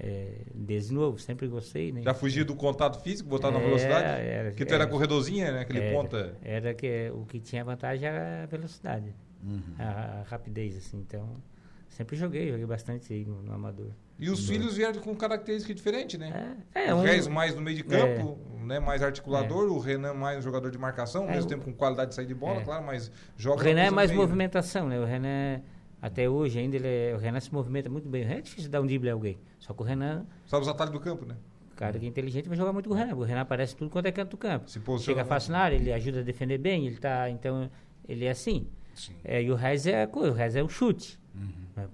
[0.00, 2.02] É, desde novo, sempre gostei, né?
[2.02, 4.04] Já fugia do contato físico, botar na É, velocidade?
[4.04, 4.90] era- Porque tu era era.
[4.92, 5.60] corredorzinha, né?
[5.62, 6.34] Aquele Era- ponta.
[6.42, 9.12] Era que o que tinha vantagem era a velocidade,
[9.44, 9.60] Uhum.
[9.78, 10.98] a, a rapidez, assim.
[10.98, 11.28] Então,
[11.88, 13.90] sempre joguei, joguei bastante no, no amador.
[14.18, 16.56] E os filhos vieram com características diferentes, né?
[16.74, 20.12] É, é o um- Reis mais no meio de campo, né, mais articulador, o Renan
[20.14, 22.34] mais um jogador de marcação, ao É, mesmo o- tempo com qualidade de sair de
[22.34, 22.64] bola, É.
[22.64, 24.26] claro, mas O joga Renan é mais meio, né?
[24.26, 24.98] movimentação, né?
[24.98, 25.62] O Renan,
[26.02, 28.22] até hoje ainda, ele é- o Renan se movimenta muito bem.
[28.22, 29.38] O Renan é difícil dar um drible a alguém.
[29.60, 31.36] Só que o Renan, Sabe os atalhos do campo, né?
[31.76, 33.14] cara que é inteligente, vai jogar muito com o Renan.
[33.14, 34.68] O Renan aparece tudo quanto é canto do campo.
[34.68, 37.70] Se posiciona Chega fácil na área, ele ajuda a defender bem, ele tá, então,
[38.08, 38.66] ele é assim.
[38.96, 39.14] Sim.
[39.22, 41.16] É, e o Reis é a coisa, o Reis é o chute.
[41.36, 41.38] É,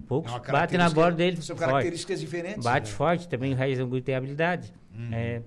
[0.07, 1.69] Poucos É batem na bola dele São forte.
[1.69, 2.63] características diferentes.
[2.63, 2.95] Bate né?
[2.95, 4.73] forte, também o é grupo que tem habilidade.
[4.93, 5.09] Uhum.
[5.13, 5.41] É,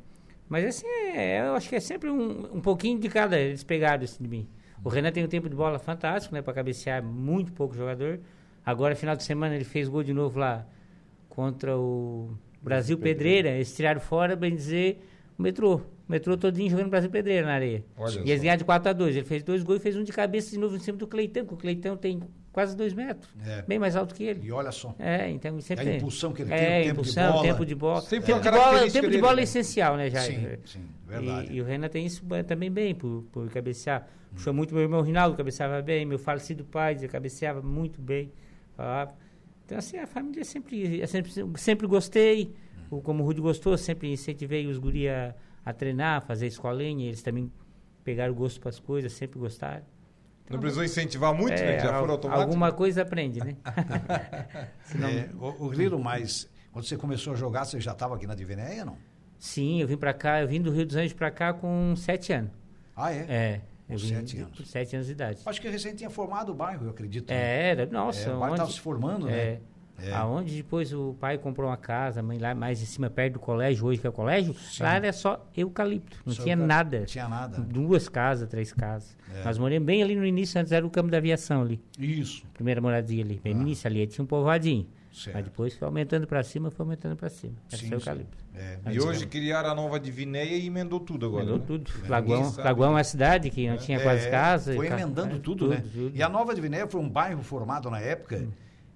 [0.49, 4.05] mas assim, é, eu acho que é sempre um, um pouquinho de cada, eles pegaram
[4.05, 4.49] assim de mim.
[4.85, 6.41] O Renan tem um tempo de bola fantástico, né?
[6.41, 8.21] Pra cabecear muito pouco jogador.
[8.65, 10.67] Agora, final de semana, ele fez gol de novo lá
[11.29, 12.31] contra o
[12.63, 13.51] Brasil Pedreira.
[13.51, 15.03] Eles tiraram fora, bem dizer,
[15.39, 15.77] o metrô.
[15.77, 17.85] O metrô todinho jogando Brasil Pedreira na areia.
[17.97, 20.03] Olha e eles ganharam de 4 a 2 Ele fez dois gols e fez um
[20.03, 22.23] de cabeça de novo em cima do Cleitão, porque o Cleitão tem
[22.59, 23.33] quase 2 metros.
[23.47, 23.63] É.
[23.63, 24.45] Bem mais alto que ele.
[24.45, 24.93] E olha só.
[24.99, 27.43] É, então sempre A impulsão que ele é, tem, o tempo de impulsão, bola.
[27.47, 28.01] tempo de bola.
[28.01, 30.61] Sempre tempo de bola, característica tempo de bola é essencial, né, Jair?
[30.65, 31.53] Sim, sim, verdade.
[31.53, 34.09] E, e o Renan tem isso também bem, por, por cabecear.
[34.33, 36.05] Puxou muito meu irmão Rinaldo, cabeceava bem.
[36.05, 38.33] Meu falecido pai cabeceava muito bem.
[38.77, 39.15] Falava.
[39.65, 42.53] Então, assim, a família sempre, eu sempre, sempre gostei.
[42.91, 45.33] O, como o Rudy gostou, sempre incentivei os guri a,
[45.65, 47.07] a treinar, a fazer escolinha.
[47.07, 47.53] Eles também
[48.03, 49.85] pegaram gosto para as coisas, sempre gostaram.
[50.51, 51.79] Não precisou incentivar muito, É, né?
[51.81, 52.45] Já al- foram automáticos.
[52.47, 53.57] Alguma coisa aprende, né?
[54.85, 58.27] Senão- É, o, o Grilo, mas quando você começou a jogar, você já estava aqui
[58.27, 58.97] na Divinéia, não?
[59.39, 62.33] Sim, eu vim pra cá, eu vim do Rio dos Anjos pra cá com sete
[62.33, 62.51] anos.
[62.97, 63.27] Ah, é?
[63.29, 63.61] É.
[63.87, 64.59] Com vim sete de- anos.
[64.59, 65.41] com sete anos de idade.
[65.47, 67.31] Acho que recém tinha formado o bairro, eu acredito.
[67.31, 67.37] né?
[67.37, 69.39] É, era, nossa, É, o bairro estava se formando, né?
[69.39, 69.61] é,
[70.01, 70.13] É.
[70.13, 73.41] aonde depois o pai comprou uma casa, a mãe lá mais em cima, perto do
[73.41, 74.83] colégio, hoje que é o colégio, Sim.
[74.83, 76.99] lá era só eucalipto, não Só tinha eucalipto, nada.
[77.01, 77.61] Não tinha nada.
[77.61, 79.17] Duas casas, três casas.
[79.35, 79.43] É.
[79.45, 81.81] Nós moramos bem ali no início, antes era o campo da aviação ali.
[81.99, 82.45] Isso.
[82.55, 84.87] Primeira moradia ali, bem no início ali, tinha um povoadinho.
[85.13, 85.35] Certo.
[85.35, 87.55] Mas depois foi aumentando pra cima, foi aumentando pra cima.
[87.71, 88.37] Sim, só eucalipto.
[88.55, 91.45] É, E hoje criaram a nova Divinéia e emendou tudo agora.
[91.45, 91.65] Mudou né?
[91.67, 91.91] tudo.
[91.95, 92.55] Ninguém Lagoão.
[92.59, 94.75] Lagoão é uma cidade que não tinha quase É, casa.
[94.75, 95.83] Foi emendando é, tudo, né?
[95.93, 96.13] tudo.
[96.15, 98.47] E a Nova Divinéia foi um bairro formado na época,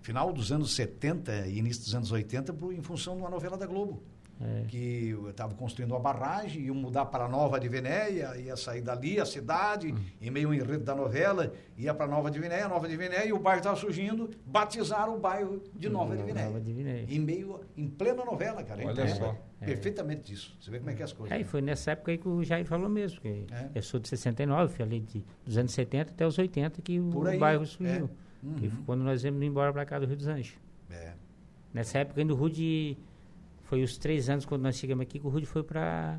[0.03, 3.57] final dos anos 70 e início dos anos 80, por, em função de uma novela
[3.57, 4.03] da Globo.
[4.41, 4.65] É.
[4.67, 9.25] Que estava construindo uma barragem, iam mudar para a Nova Divinéia, ia sair dali a
[9.25, 9.97] cidade, Hum.
[10.21, 13.39] em meio ao enredo da novela, ia para a Nova Divinéia, Nova Divinéia, e o
[13.39, 16.47] bairro estava surgindo, batizaram o bairro de Nova Divinéia.
[16.49, 17.07] Nova Divinéia.
[17.09, 18.85] Em meio, em plena novela, cara.
[18.85, 19.37] Olha Então, só.
[19.61, 20.57] Perfeitamente disso.
[20.61, 21.37] Você vê como é que é as coisas.
[21.39, 23.21] É, e foi nessa época aí que o Jair falou mesmo.
[23.21, 23.69] Que É.
[23.77, 27.39] Eu sou de 69, fui ali de, dos anos 70 até os 80 que o,
[27.39, 28.03] bairro é.
[28.43, 28.55] Uhum.
[28.55, 30.55] Que foi quando nós viemos embora para cá do Rio dos Anjos.
[30.91, 31.13] É.
[31.73, 32.97] Nessa época ainda o Rude,
[33.63, 36.19] foi os três anos quando nós chegamos aqui, que o Rude foi para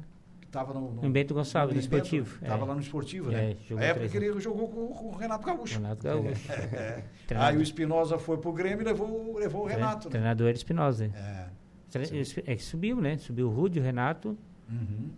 [0.51, 2.67] Tava no, No Bento Gonçalves, no esportivo, Estava é.
[2.67, 3.55] lá no esportivo, É, né?
[3.67, 5.79] jogou A época que ele jogou com, com o Renato Gaúcho.
[5.79, 6.47] Renato Gaúcho.
[6.51, 6.95] É.
[7.03, 10.11] Aí Treinador- o Espinosa foi pro Grêmio e levou, levou o Renato, né?
[10.11, 11.05] Treinador era Espinosa.
[11.05, 11.47] É.
[11.89, 13.17] Tre- É que subiu, né?
[13.17, 14.37] Subiu o Rude, o Renato
[14.69, 15.09] Uhum.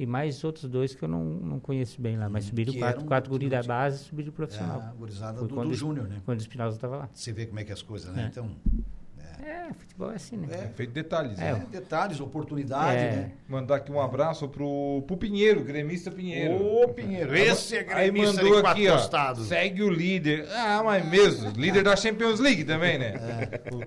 [0.00, 2.26] E mais outros dois que eu não, não conheço bem lá.
[2.26, 4.80] Mas subiram quatro, quatro do guri da base e subiram É pro profissional.
[4.80, 6.22] a gurizada Foi do, do Júnior, né?
[6.24, 7.10] Quando o Espinosa estava lá.
[7.12, 8.22] Você vê como é que é as coisas, né?
[8.22, 8.26] É.
[8.28, 8.50] Então,
[9.44, 9.50] é.
[9.70, 10.48] É, futebol é assim, né?
[10.50, 11.38] É feito detalhes.
[11.38, 11.62] É, né?
[11.68, 13.10] É, detalhes, oportunidade, É.
[13.12, 13.30] né?
[13.48, 16.54] Mandar aqui um abraço pro, pro Pinheiro, gremista Pinheiro.
[16.64, 18.96] Ô, Pinheiro, esse é Aí gremista mandou de quatro aqui, ó.
[18.96, 19.46] tostados.
[19.48, 20.46] Segue o líder.
[20.52, 21.50] Ah, mas mesmo.
[21.60, 23.14] Líder da Champions League também, né?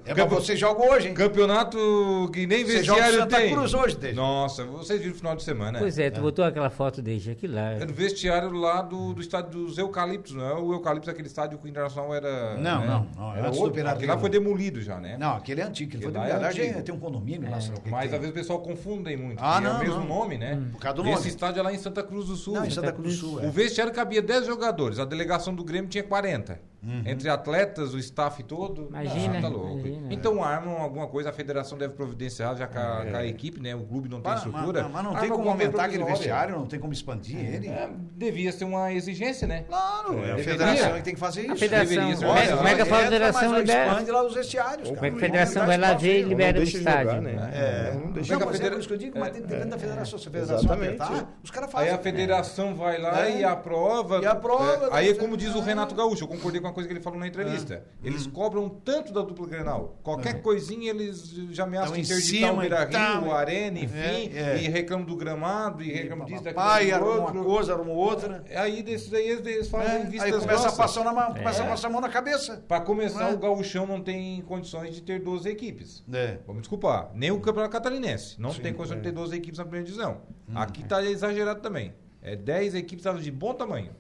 [0.06, 1.14] É campe- você joga hoje, hein?
[1.14, 3.54] Campeonato que nem Você joga vestiário Santa tem.
[3.54, 4.16] Cruz hoje, Deja.
[4.16, 5.80] Nossa, vocês viram o final de semana.
[5.80, 7.72] Pois é, tu botou aquela foto desde aqui lá.
[7.74, 10.54] É no vestiário lá do, do estádio dos Eucaliptos, não é?
[10.54, 12.58] O Eucaliptos, aquele estádio que o Internacional era.
[12.58, 12.88] Não, né?
[12.88, 13.88] não, não, Era do outro.
[13.88, 15.18] Aquele lá foi demolido já, né?
[15.18, 17.82] Não, aquele é antigo, ele foi do lá é tem um condomínio lá, sei lá
[17.86, 19.40] Mas às vezes o pessoal confundem muito.
[19.44, 20.08] Ah, que é não, o mesmo não.
[20.08, 20.62] nome, né?
[20.72, 21.28] Por causa do Esse nome.
[21.30, 22.56] estádio é lá em Santa Cruz do Sul.
[22.56, 23.48] Não, em Santa Cruz do Sul, é.
[23.48, 26.60] O vestiário cabia 10 jogadores, a delegação do Grêmio tinha 40.
[27.06, 28.88] Entre atletas, o staff todo.
[28.90, 29.80] Imagina, Ah, tá louco.
[29.80, 30.14] imagina.
[30.14, 33.74] Então armam alguma coisa, a federação deve providenciar já com a, com a equipe, né?
[33.76, 34.90] O clube não tem Mas, mas- estrutura.
[34.90, 37.68] mas não tem como aumentar aquele vestiário, não tem como expandir ele.
[37.70, 39.64] É, devia ser uma exigência, né?
[39.68, 40.44] Claro, é, a deveria.
[40.44, 41.52] federação que tem que fazer isso.
[41.54, 42.26] A federação, deveria ser.
[42.26, 43.88] como é- Olha, como é que a federação mas libera?
[43.88, 44.90] expande lá os vestiários.
[44.90, 47.12] Como é que a federação vai lá ver e libera o de estádio?
[47.12, 47.50] jogar, né?
[47.54, 49.70] É, Não não, deixa não, que a mas é isso que eu digo, mas dependendo
[49.70, 51.92] da federação, se a federação apertar, os caras Aí fazem.
[51.94, 53.40] a federação vai lá É.
[53.40, 54.20] e aprova.
[54.22, 55.20] E aprova, É, aí, né?
[55.20, 57.86] como diz o Renato Gaúcho, eu concordei com uma coisa que ele falou na entrevista.
[58.04, 58.08] É.
[58.08, 59.98] Eles cobram tanto da dupla Grenal.
[60.04, 62.86] Qualquer coisinha eles já ameaçam Tão em interditar cima o Beira.
[62.86, 63.96] Rio, Arena, enfim.
[63.98, 64.62] É, é.
[64.64, 68.44] E reclamam do gramado, e reclamam disso, daquilo, Pai, arruma uma coisa, arruma outra.
[68.56, 71.62] Aí desses aí eles, eles fazem É, vistas aí começa a passar na mão, começa
[71.62, 71.70] a É.
[71.70, 72.64] passar a mão na cabeça.
[72.68, 73.34] Pra começar, É.
[73.34, 76.04] o Gauchão não tem condições de ter 12 equipes.
[76.12, 76.40] É.
[76.46, 77.12] Vamos desculpar.
[77.14, 78.40] Nem o Campeonato Catarinense.
[78.42, 79.02] Não Sim, tem condição é.
[79.02, 80.22] de ter 12 equipes na primeira divisão.
[80.50, 80.54] Hum.
[80.58, 81.94] Aqui tá exagerado também.
[82.22, 83.92] É 10 equipes elas de bom tamanho.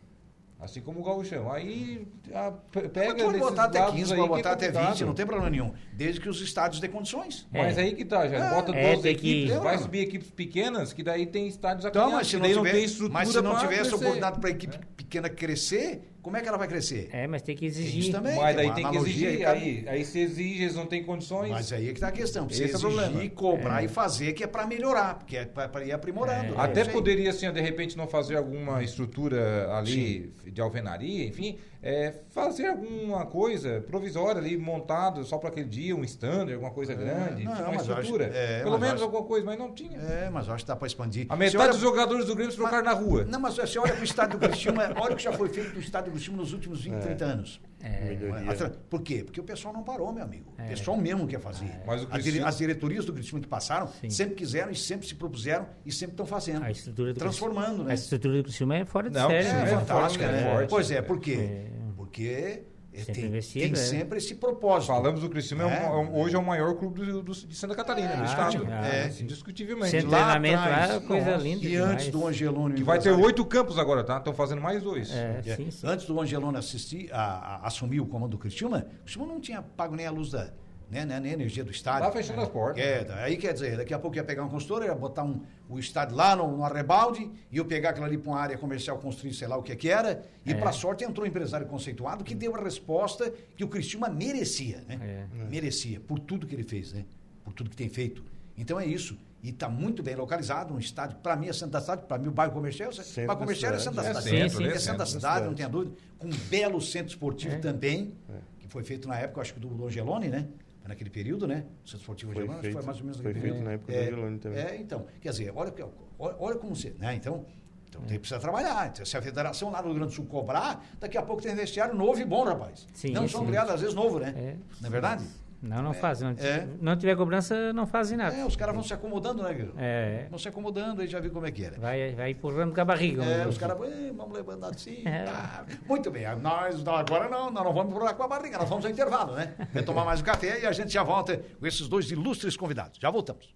[0.63, 1.51] Assim como o Gauchão.
[1.51, 4.51] Aí a, pe- pega Mas tu pode botar até dados 15, aí pode é botar
[4.53, 5.05] até 20, complicado.
[5.07, 5.73] não tem problema nenhum.
[5.91, 7.45] Desde que os estádios dêem condições.
[7.51, 7.81] Mas É.
[7.81, 8.49] aí que tá, já.
[8.49, 11.97] Bota É, 12 tem que- equipes, vai subir equipes pequenas, que daí tem estádios aqui.
[11.97, 14.49] Então, mas se não, não tiver, tem estrutura mas se não tiver essa oportunidade para
[14.49, 17.09] a equipe pequena crescer, como é que ela vai crescer?
[17.11, 18.11] É, mas tem que Isso exigir.
[18.13, 18.35] também.
[18.35, 19.27] Mas daí tem que exigir.
[19.27, 21.51] aí, Aí, aí se exige, eles não têm condições.
[21.51, 22.45] Mas aí é que tá a questão.
[22.47, 23.29] Precisa é exigir, problema.
[23.31, 26.53] cobrar e fazer, que é para melhorar, porque é para ir aprimorando.
[26.55, 26.57] É.
[26.57, 26.95] Até Isso aí.
[26.95, 33.25] poderia, assim, de repente, não fazer alguma estrutura ali de alvenaria, enfim, é, fazer alguma
[33.25, 37.59] coisa provisória ali, montado só para aquele dia, um stand, alguma coisa grande, não, uma
[37.61, 38.31] eu acho- estrutura.
[38.33, 39.97] é, Pelo menos acho- alguma coisa, mas não tinha.
[39.99, 41.25] É, mas eu acho que dá para expandir.
[41.29, 43.25] A metade olha- dos jogadores do Grêmio se trocaram na rua.
[43.25, 45.73] Não, mas você olha para o estádio do Criciúma, olha o que já foi feito
[45.73, 47.59] no estádio do Criciúma nos últimos 20, 30 anos.
[47.89, 48.51] Melhoria.
[48.51, 49.23] Atra- Por quê?
[49.23, 50.53] Porque o pessoal não parou, meu amigo.
[50.57, 50.63] É.
[50.65, 51.69] O pessoal mesmo quer fazer.
[51.85, 54.09] Mas o As dire- Criciúma- As diretorias do Criciúma que passaram Sim.
[54.09, 56.63] sempre quiseram e sempre se propuseram e sempre estão fazendo.
[56.63, 57.91] A estrutura do Transformando, né?
[57.91, 59.47] A estrutura do Criciúma é fora de Não, série.
[59.47, 59.63] É, né?
[59.63, 60.47] é fantástica, forte, né?
[60.49, 60.69] é forte.
[60.69, 61.33] Pois é, por quê?
[61.39, 61.67] É.
[61.95, 62.63] Porque é,
[62.99, 63.85] Sempre tem, investido, tem é.
[63.85, 64.87] sempre esse propósito.
[64.93, 65.85] Falamos do Criciúma, é um- É.
[65.85, 68.67] é um- hoje é o maior clube do, do- de Santa Catarina, do Ah, estado.
[68.69, 69.97] ah, é, indiscutivelmente.
[69.99, 71.65] De Lá treinamento lá, atrás, coisa nossa, linda.
[71.65, 72.09] E antes demais.
[72.11, 72.75] do Angelone...
[72.75, 74.17] Que vai ter oito campos agora, tá?
[74.17, 75.11] Estão fazendo mais dois.
[75.11, 75.87] É, É, sim, sim.
[75.87, 79.61] Antes do Angelone assistir, a, a- assumir o comando do Criciúma, o Criciúma não tinha
[79.61, 80.49] pago nem a luz da...
[80.89, 82.05] Né, né, nem energia do estádio.
[82.05, 82.83] Tá fechando as portas.
[82.83, 83.15] É, tá.
[83.23, 86.15] aí quer dizer, daqui a pouco ia pegar um consultor, ia botar um, o estádio
[86.15, 89.47] lá no, no arrebalde, e eu pegar aquilo ali para uma área comercial, construir sei
[89.47, 90.53] lá o que que era, e É.
[90.55, 94.99] para sorte entrou um empresário conceituado que deu a resposta que o Criciúma merecia, né?
[95.01, 95.45] É.
[95.49, 97.05] Merecia, por tudo que ele fez, né?
[97.43, 98.23] Por tudo que tem feito.
[98.57, 99.17] Então é isso.
[99.41, 102.27] E está muito bem localizado, um estádio, para mim é centro da cidade, para mim
[102.29, 104.27] o bairro comercial, Centro para comercial é centro da cidade.
[104.35, 104.79] É centro, é né?
[104.79, 105.95] centro da Centro cidade, da não tenha dúvida.
[106.17, 107.57] Com um belo centro esportivo É.
[107.57, 108.13] também,
[108.59, 110.47] que foi feito na época, acho que do, Angelone, né?
[110.83, 111.63] Foi naquele período, né?
[111.83, 113.63] O centro esportivo Foi feito, foi mais ou menos foi naquele feito período.
[113.65, 114.59] na época é, do também.
[114.59, 117.15] É, então, quer dizer, olha, que- olha, olha como você, né?
[117.15, 117.45] Então,
[117.87, 118.87] então tem, precisa trabalhar.
[118.87, 121.55] Então, se a federação lá no Rio Grande do Sul cobrar, daqui a pouco tem
[121.55, 122.85] vestiário novo e bom, rapaz.
[122.93, 123.47] Sim, não são sim.
[123.47, 124.33] criados, às vezes, novo, né?
[124.35, 124.55] É.
[124.81, 125.25] Não é verdade?
[125.65, 126.27] Não, não fazem.
[126.29, 126.67] Não, É.
[126.81, 128.35] não tiver cobrança, não fazem nada.
[128.35, 129.73] É, os caras vão se acomodando, né, Guilherme?
[129.77, 130.27] É.
[130.29, 131.79] Vão se acomodando, aí já viu como é que era.
[131.79, 133.23] Vai, vai empurrando com a barriga.
[133.23, 135.03] É, os caras "Ê, vamos levando assim.
[135.05, 135.23] É.
[135.23, 138.67] tá." Muito bem, nós não, agora não, nós não vamos empurrar com a barriga, nós
[138.67, 139.53] vamos ao intervalo, né?
[139.73, 142.99] Vai tomar mais um café e a gente já volta com esses dois ilustres convidados.
[143.01, 143.55] Já voltamos.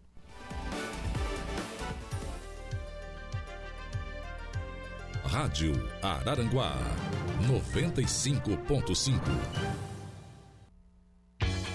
[5.26, 6.74] Rádio Araranguá
[7.48, 9.87] 95.5.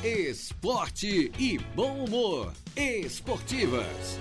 [0.04, 2.52] Esporte e bom humor.
[2.74, 4.18] Esportivas.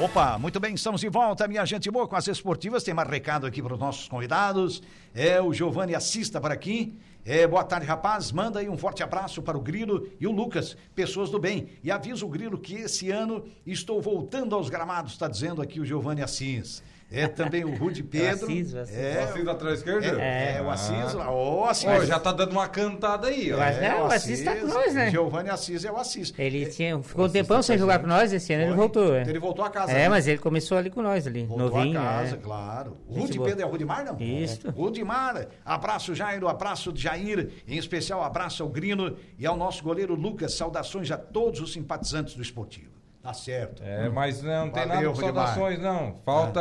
[0.00, 2.84] Opa, muito bem, estamos de volta, minha gente boa, com as esportivas.
[2.84, 4.80] Tem mais recado aqui para os nossos convidados.
[5.12, 6.96] É o Giovanni Assista para aqui.
[7.24, 8.30] É, boa tarde, rapaz.
[8.30, 11.70] Manda aí um forte abraço para o Grilo e o Lucas, pessoas do bem.
[11.82, 15.84] E avisa o Grilo que esse ano estou voltando aos gramados, está dizendo aqui o
[15.84, 16.80] Giovanni Assis.
[17.10, 18.44] É também o Rude Pedro.
[18.46, 18.94] Assis, o Assis.
[18.96, 20.20] É, Assis lateral esquerdo?
[20.20, 21.32] é, é o Assis lá.
[21.32, 21.88] Ô, Assis.
[21.88, 23.58] Ó, já tá dando uma cantada aí, ó.
[23.60, 25.10] Acho- Não, o Assis tá com nós, né?
[25.10, 26.34] Giovanni Assis é o Assis.
[26.38, 28.74] Ele É, tinha, ficou um Assis tempão tá sem jogar com nós, esse ano ele
[28.74, 29.14] voltou.
[29.14, 29.90] É, Então Ele voltou a casa.
[29.92, 30.08] é né?
[30.10, 31.98] mas ele começou ali com nós, ali, Voltou novinho.
[31.98, 32.38] a casa, é.
[32.38, 32.96] claro.
[33.08, 33.38] O Rude.
[33.40, 34.16] Pedro é o Rudimar, não?
[34.20, 34.68] Isso.
[34.70, 40.52] Rudimar, abraço Jairo, abraço Jair, em especial abraço ao Grino e ao nosso goleiro Lucas.
[40.52, 42.97] Saudações a todos os simpatizantes do esportivo.
[43.22, 43.82] Tá certo.
[43.84, 46.14] É, mas não tem Valeu, nada de saudações, não.
[46.24, 46.60] Falta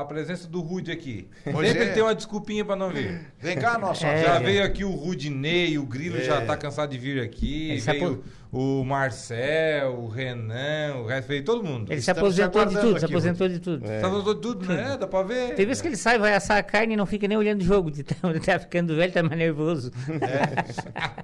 [0.00, 1.28] a presença do Rude aqui.
[1.44, 1.92] Pois Sempre é.
[1.92, 3.30] tem uma desculpinha pra não vir.
[3.38, 4.24] Vem cá, nosso É.
[4.24, 6.24] Já veio aqui o Rudinei, o Grilo É.
[6.24, 7.70] já tá cansado de vir aqui.
[7.70, 11.92] Ele se veio o Marcel, o Renan, o resto veio todo mundo.
[11.92, 13.86] Ele se aposentou de tudo, se aqui, aposentou de tudo.
[13.86, 14.00] É.
[14.00, 14.96] Tá dando tudo, né?
[14.98, 15.54] Dá pra ver.
[15.54, 17.64] Tem vezes que ele sai, vai assar a carne e não fica nem olhando o
[17.64, 17.90] jogo.
[17.90, 19.92] De tá, ele tá ficando velho, tá mais nervoso.
[20.08, 20.64] É,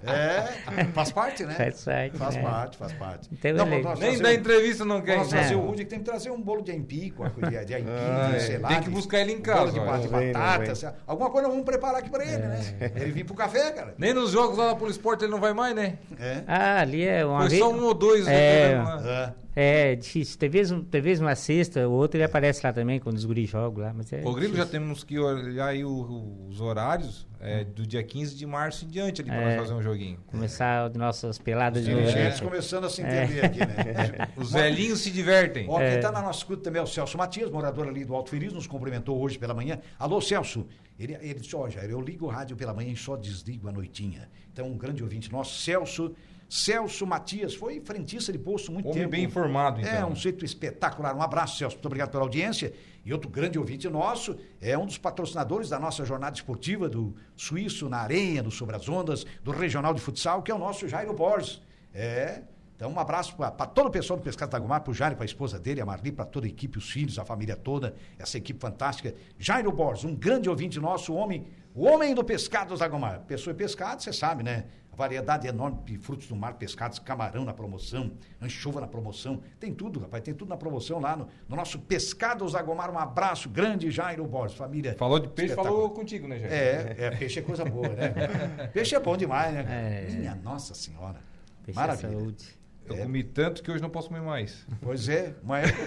[0.92, 1.54] faz parte, né?
[1.54, 2.42] Faz parte, Faz né?
[2.42, 3.28] parte, faz parte.
[3.32, 5.16] Então, Não, ele- nós Nem da um- entrevista não quer.
[5.18, 5.56] Nós trazer É.
[5.56, 8.30] o Rude que tem que trazer um bolo de aipim, com a coisa de Ah,
[8.34, 8.38] é.
[8.38, 8.68] sei lá.
[8.68, 9.84] Tem que de- buscar ele em bolo casa, de, ó.
[9.84, 10.74] ba- de não batata, vem.
[10.74, 10.94] sei lá.
[11.06, 12.60] alguma coisa nós vamos preparar aqui pra ele, né?
[12.96, 13.94] Ele vir pro café, cara.
[13.98, 15.98] Nem nos jogos lá na Polisport ele não vai mais, né?
[16.18, 16.42] É.
[16.46, 17.62] Ah, ali é uma Foi vez.
[17.62, 18.80] só um ou dois É.
[18.84, 19.34] lá.
[19.56, 19.92] É.
[19.92, 20.38] É difícil.
[20.38, 23.48] Tem vezes, tem vezes uma sexta, o outro ele aparece lá também, quando os guris
[23.50, 23.92] jogam lá.
[23.94, 28.02] Mas é Ô, Grilo, já temos que olhar aí o- os horários é, do dia
[28.02, 29.56] 15 de março em diante ali pra É.
[29.56, 30.18] nós fazer um joguinho.
[30.26, 32.02] Começar as nossas peladas de novo.
[32.06, 32.46] Dirigentes né?
[32.48, 34.28] começando a se entender aqui, né?
[34.36, 35.66] Os velhinhos se divertem.
[35.68, 35.96] Ó, quem É.
[35.96, 38.66] está na nossa escuta também é o Celso Matias, morador ali do Alto Feliz, nos
[38.66, 39.78] cumprimentou hoje pela manhã.
[39.98, 40.66] Alô, Celso.
[40.98, 43.72] Ele, ele disse, ó, Jair, eu ligo o rádio pela manhã e só desligo à
[43.72, 44.28] noitinha.
[44.52, 46.14] Então, um grande ouvinte nosso, Celso.
[46.54, 49.10] Celso Matias, foi frentista de posto muito Homem tempo.
[49.10, 49.92] bem informado, então.
[49.92, 51.12] É, um jeito espetacular.
[51.16, 51.74] Um abraço, Celso.
[51.74, 52.72] Muito obrigado pela audiência.
[53.04, 57.88] E outro grande ouvinte nosso é um dos patrocinadores da nossa jornada esportiva do Suíço
[57.88, 61.12] na Areia, do Sobre as Ondas, do Regional de Futsal, que é o nosso Jairo
[61.12, 61.60] Borges.
[61.92, 62.42] É.
[62.76, 65.26] Então, um abraço para todo o pessoal do Pescado Tagomar, para o Jairo, para a
[65.26, 68.60] esposa dele, a Marli, para toda a equipe, os filhos, a família toda, essa equipe
[68.60, 69.12] fantástica.
[69.38, 73.22] Jairo Borges, um grande ouvinte nosso, o homem, o homem do Pescado Tagomar.
[73.22, 74.66] Pessoa e pescado, você sabe, né?
[74.94, 79.42] A variedade enorme de frutos do mar, pescados, camarão na promoção, anchova na promoção.
[79.58, 82.92] Tem tudo, rapaz, tem tudo na promoção lá no, no nosso Pescados Tagomar.
[82.92, 84.94] Um abraço grande, Jairo Borges, família.
[84.94, 86.52] Falou de peixe, falou contigo, né, Jair?
[86.52, 88.14] É, é, peixe é coisa boa, né?
[88.72, 90.06] peixe é bom demais, né?
[90.08, 90.12] É.
[90.12, 91.18] Minha Nossa Senhora.
[91.64, 92.10] Peixe é Maravilha.
[92.12, 92.46] saúde.
[92.86, 92.98] Eu É.
[93.00, 94.64] comi tanto que hoje não posso comer mais.
[94.80, 95.82] Pois é, uma época.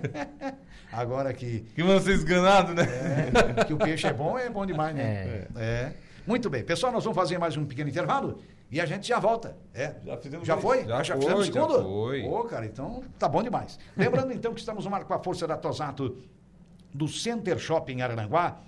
[0.90, 2.84] Agora que, Que vão ser esganados, né?
[3.58, 5.46] é, que o peixe é bom, é bom demais, né?
[5.56, 5.92] É.
[6.26, 6.64] Muito bem.
[6.64, 9.56] Pessoal, nós vamos fazer mais um pequeno intervalo e a gente já volta.
[9.72, 9.94] É.
[10.04, 10.84] Já fizemos Já foi?
[10.84, 11.82] Já já foi, fizemos o já segundo?
[11.84, 12.24] foi.
[12.24, 13.78] Ô, cara, então tá bom demais.
[13.96, 16.16] Lembrando então que estamos no marco com a força da Tosato
[16.92, 18.60] do Center Shopping Arananguá.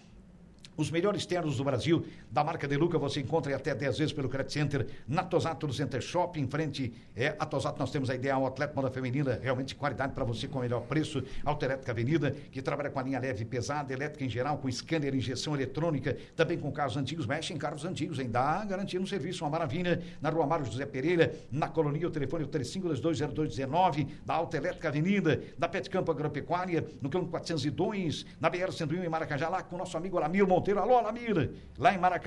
[0.77, 4.53] Os melhores ternos do Brasil, da marca Deluca, você encontra até 10 vezes pelo Credit
[4.53, 8.47] Center, na Tosato do Center Shopping, em frente é, a Tosato nós temos a Ideal
[8.47, 12.91] Atleta Moda Feminina, realmente qualidade para você com o melhor preço, Autoelétrica Avenida, que trabalha
[12.91, 16.71] com a linha leve e pesada, elétrica em geral, com scanner, injeção eletrônica, também com
[16.71, 18.29] carros antigos, mexe em carros antigos, hein?
[18.31, 22.45] Dá garantia no serviço, uma maravilha, na Rua Mário José Pereira, na Colonia, o telefone
[22.45, 29.05] é o 35220219, da Autoelétrica Avenida, da Pet Campo Agropecuária, no quilômetro 402, na BR-101
[29.05, 30.81] em Maracajá, lá com o nosso amigo Alamir Monteiro.
[30.81, 32.18] Alô, Alamir, lá em Maracajá.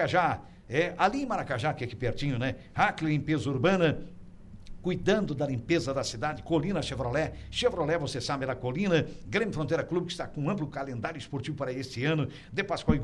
[0.69, 2.55] É, ali em Maracajá, que é aqui pertinho, né?
[2.73, 4.07] Hackley Limpeza Urbana,
[4.81, 7.33] cuidando da limpeza da cidade, Colina Chevrolet.
[7.49, 9.05] Chevrolet, você sabe, é da Colina.
[9.27, 12.27] Grêmio Fronteira Clube, que está com um amplo calendário esportivo para este ano.
[12.51, 13.01] De Pascoal e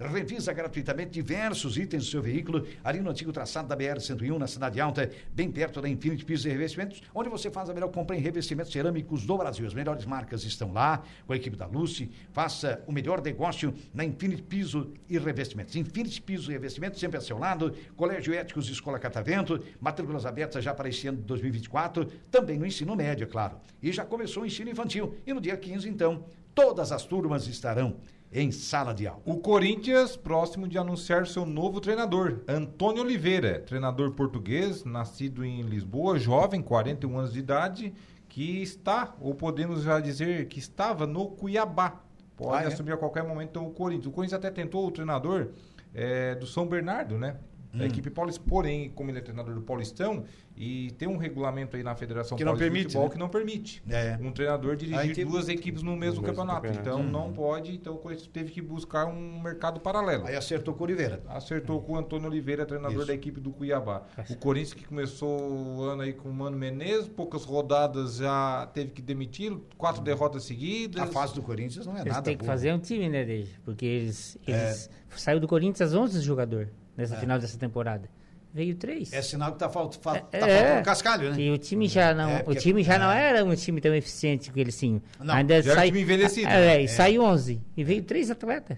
[0.00, 4.80] revisa gratuitamente diversos itens do seu veículo, ali no antigo traçado da BR-101, na Cidade
[4.80, 8.20] Alta, bem perto da Infinity Pisos e Revestimentos, onde você faz a melhor compra em
[8.20, 9.66] revestimentos cerâmicos do Brasil.
[9.66, 12.10] As melhores marcas estão lá, com a equipe da Lucy.
[12.32, 15.76] Faça o melhor negócio na Infinity Piso e Revestimentos.
[15.76, 17.74] Infinity Piso e Revestimentos, sempre a seu lado.
[17.96, 22.94] Colégio Éticos Escola Catavento, matrículas abertas já para este ano de 2024, também no ensino
[22.96, 23.56] médio, é claro.
[23.82, 25.14] E já começou o ensino infantil.
[25.26, 26.24] E no dia 15, então,
[26.54, 27.96] todas as turmas estarão
[28.32, 29.20] em sala de aula.
[29.26, 36.18] O Corinthians, próximo de anunciar seu novo treinador, Antônio Oliveira, treinador português, nascido em Lisboa,
[36.18, 37.92] jovem, 41 anos de idade,
[38.28, 42.00] que está, ou podemos já dizer que estava no Cuiabá.
[42.34, 42.72] Pode Ah, é?
[42.72, 44.06] assumir a qualquer momento o Corinthians.
[44.06, 45.48] O Corinthians até tentou o treinador
[45.94, 47.36] eh, do São Bernardo, né?
[47.74, 47.78] Hum.
[47.78, 48.42] Da equipe paulista.
[48.46, 52.44] Porém, como ele é treinador do Paulistão, e tem um regulamento aí na Federação Que
[52.44, 53.12] não Paulista de permite, Futebol né?
[53.14, 54.18] que não permite É.
[54.20, 56.62] um treinador dirigir equipe- duas equipes no mesmo mesmo campeonato.
[56.62, 56.88] campeonato.
[56.88, 57.10] Então Uhum.
[57.10, 60.26] não pode, então o Corinthians teve que buscar um mercado paralelo.
[60.26, 61.22] Aí acertou com o Oliveira.
[61.28, 63.06] Acertou com o Antônio Oliveira, treinador Isso.
[63.06, 64.02] da equipe do Cuiabá.
[64.28, 65.40] O Corinthians que começou
[65.78, 70.44] o ano aí com o Mano Menezes, poucas rodadas já teve que demiti-lo, quatro derrotas
[70.44, 71.00] seguidas.
[71.02, 72.52] A fase do Corinthians não é Eles nada têm que boa.
[72.52, 73.52] fazer um time, né, Deja?
[73.64, 74.52] Porque eles, É.
[74.66, 78.08] eles saiu do Corinthians 11 jogadores nessa final dessa temporada.
[78.54, 79.10] Veio três.
[79.14, 80.58] É sinal que tá, falt, fa- tá É.
[80.66, 81.40] faltando cascalho, né?
[81.40, 83.30] E o time já não, É, o porque- time já não é.
[83.30, 85.00] era um time tão eficiente que eles tinham.
[85.18, 86.82] Não, Ainda já era sai, time envelhecido, É, né?
[86.82, 88.76] e sai 11 e veio três atletas.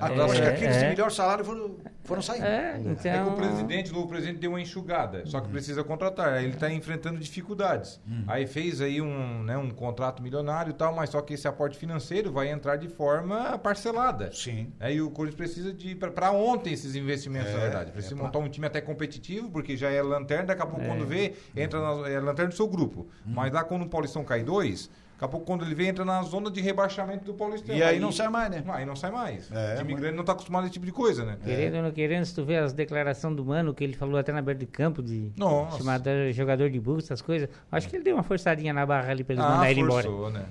[0.00, 0.04] É.
[0.04, 0.88] Ah, É, acho que aqueles de é.
[0.90, 2.42] melhor salário foram, foram sair.
[2.42, 5.52] É, É então que o presidente, o novo presidente deu uma enxugada, só que Uhum.
[5.52, 6.34] precisa contratar.
[6.34, 8.00] Aí ele está enfrentando dificuldades.
[8.26, 11.76] Aí fez aí um, né, um contrato milionário e tal, mas só que esse aporte
[11.76, 14.30] financeiro vai entrar de forma parcelada.
[14.32, 14.72] Sim.
[14.80, 17.92] Aí o Corinthians precisa de para ontem esses investimentos, É, na verdade.
[17.92, 20.84] Precisa é pra- montar um time até competitivo, porque já é lanterna, daqui a pouco
[20.86, 23.00] quando vê, entra na é lanterna do seu grupo.
[23.26, 23.32] Uhum.
[23.34, 24.90] Mas lá quando o Paulistão cai dois,
[25.20, 27.76] daqui a pouco quando ele vê, entra na zona de rebaixamento do Paulistão.
[27.76, 28.64] E aí não sai mais, né?
[28.68, 29.50] Aí não sai mais.
[29.52, 31.36] É, o time mas- grande não está acostumado a esse tipo de coisa, né?
[31.44, 34.32] Querendo ou não querendo, se tu vê as declarações do Mano, que ele falou até
[34.32, 35.76] na beira de campo, de Nossa.
[35.78, 39.22] chamado jogador de burro, essas coisas, acho que ele deu uma forçadinha na barra ali
[39.22, 40.08] pra eles Ah, mandar ele embora.
[40.08, 40.44] forçou, né?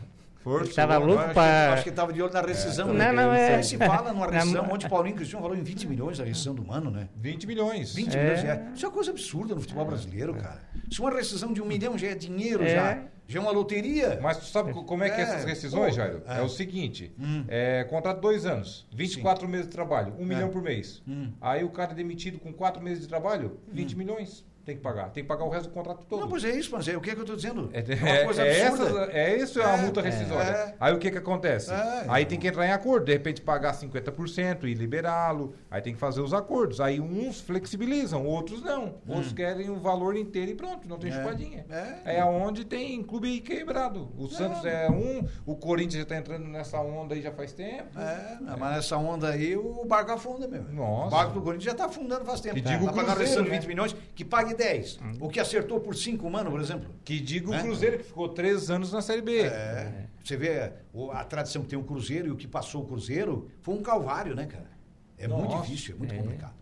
[0.43, 0.67] Forçou.
[0.67, 2.88] Ele tava louco Acho pra- Acho que tava de olho na rescisão.
[2.88, 3.11] Não, né?
[3.11, 6.24] não, é- Se fala numa rescisão, ontem o Paulinho Cristiano falou em 20 milhões a
[6.24, 7.09] rescisão do Mano, né?
[7.17, 7.93] 20 milhões.
[7.93, 8.22] 20 É.
[8.24, 8.61] milhões reais.
[8.76, 10.59] Isso é uma coisa absurda no futebol brasileiro, cara.
[10.89, 12.70] Se uma rescisão de um milhão já é dinheiro, É.
[12.70, 14.19] já, já é uma loteria.
[14.21, 16.21] Mas tu sabe co- como é que é É, essas rescisões, pô, Jairo?
[16.27, 16.39] é.
[16.39, 16.41] É.
[16.41, 17.13] o seguinte:
[17.47, 21.01] é, contrato dois anos, 24 meses de trabalho, 1 milhão por mês.
[21.07, 21.32] Hum.
[21.39, 24.43] Aí o cara é demitido com 4 meses de trabalho, 20 milhões.
[24.70, 25.09] Tem que pagar.
[25.09, 26.20] Tem que pagar o resto do contrato todo.
[26.22, 27.72] Não, pois é isso, mas é o que, é que eu tô dizendo?
[27.74, 28.99] É, uma é, coisa é, absurda.
[29.01, 30.47] essa, é isso, é a É, multa é, rescisória.
[30.51, 30.76] é.
[30.80, 31.72] Aí o que que acontece?
[31.74, 32.26] É, aí é.
[32.26, 35.55] tem que entrar em acordo, de repente pagar 50% e liberá-lo.
[35.72, 36.80] Aí tem que fazer os acordos.
[36.80, 38.95] Aí uns flexibilizam, outros não.
[39.07, 41.15] Outros querem o valor inteiro e pronto, não tem Hum.
[41.15, 41.17] É.
[41.17, 41.65] chupadinha.
[42.05, 42.17] É.
[42.17, 44.09] É aonde tem clube quebrado.
[44.20, 47.99] O Santos é um, o Corinthians já está entrando nessa onda aí já faz tempo.
[47.99, 50.70] É, mas nessa onda aí o barco afunda mesmo.
[50.72, 51.07] Nossa.
[51.07, 52.55] O barco do Corinthians já está afundando faz tempo.
[52.55, 53.57] Que diga o Tá pagando Cruzeiro, rescisão de né?
[53.59, 54.99] 20 milhões, que pague 10.
[55.20, 56.89] O que acertou por 5 mano, por exemplo.
[57.03, 57.62] Que diga o É.
[57.64, 59.41] Cruzeiro que ficou três anos na Série B.
[59.41, 60.05] É.
[60.24, 60.72] Você vê
[61.14, 64.36] a tradição que tem o Cruzeiro e o que passou o Cruzeiro foi um calvário,
[64.36, 64.70] né, cara?
[65.18, 65.66] É muito Nossa.
[65.66, 66.53] difícil, é muito complicado.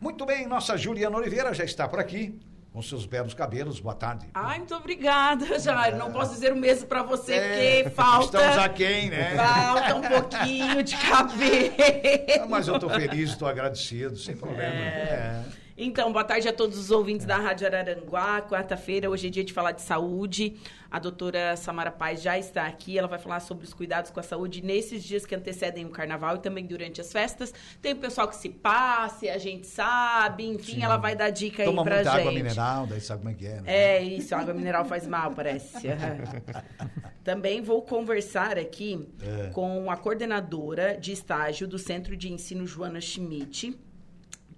[0.00, 2.38] Muito bem, nossa Juliana Oliveira já está por aqui,
[2.72, 3.80] com seus belos cabelos.
[3.80, 4.26] Boa tarde.
[4.34, 5.96] Ai, muito obrigada, Jairo.
[5.96, 8.38] Não posso dizer o mesmo pra você, É, porque falta.
[8.38, 9.34] Estamos aquém, né?
[9.36, 12.48] Falta um pouquinho de cabelo.
[12.50, 14.74] Mas eu estou feliz, estou agradecido, sem problema.
[14.74, 15.42] É.
[15.78, 18.40] Então, boa tarde a todos os ouvintes da Rádio Araranguá.
[18.40, 20.56] Quarta-feira, hoje é dia de falar de saúde.
[20.90, 22.96] A doutora Samara Paz já está aqui.
[22.96, 26.36] Ela vai falar sobre os cuidados com a saúde nesses dias que antecedem o carnaval
[26.36, 27.52] e também durante as festas.
[27.82, 30.46] Tem o pessoal que se passe, a gente sabe.
[30.46, 32.20] Enfim, ela vai dar dica aí Toma pra muita gente.
[32.20, 33.62] água mineral, daí sabe como é que é, né?
[33.66, 35.88] É isso, água mineral faz mal, parece.
[37.22, 39.48] Também vou conversar aqui É.
[39.50, 43.76] com a coordenadora de estágio do Centro de Ensino Joana Schmidt,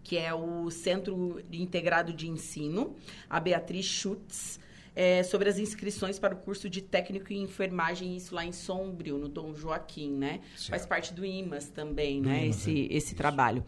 [0.08, 2.96] que é o Centro Integrado de Ensino,
[3.28, 4.58] a Beatriz Schutz,
[4.96, 9.18] é, sobre as inscrições para o curso de técnico em enfermagem, isso lá em Sombrio,
[9.18, 10.40] no Dom Joaquim, né?
[10.56, 10.70] Certo.
[10.70, 12.46] Faz parte do IMAS também, Do né?
[12.46, 12.96] IMAS, esse, é.
[12.96, 13.62] esse trabalho.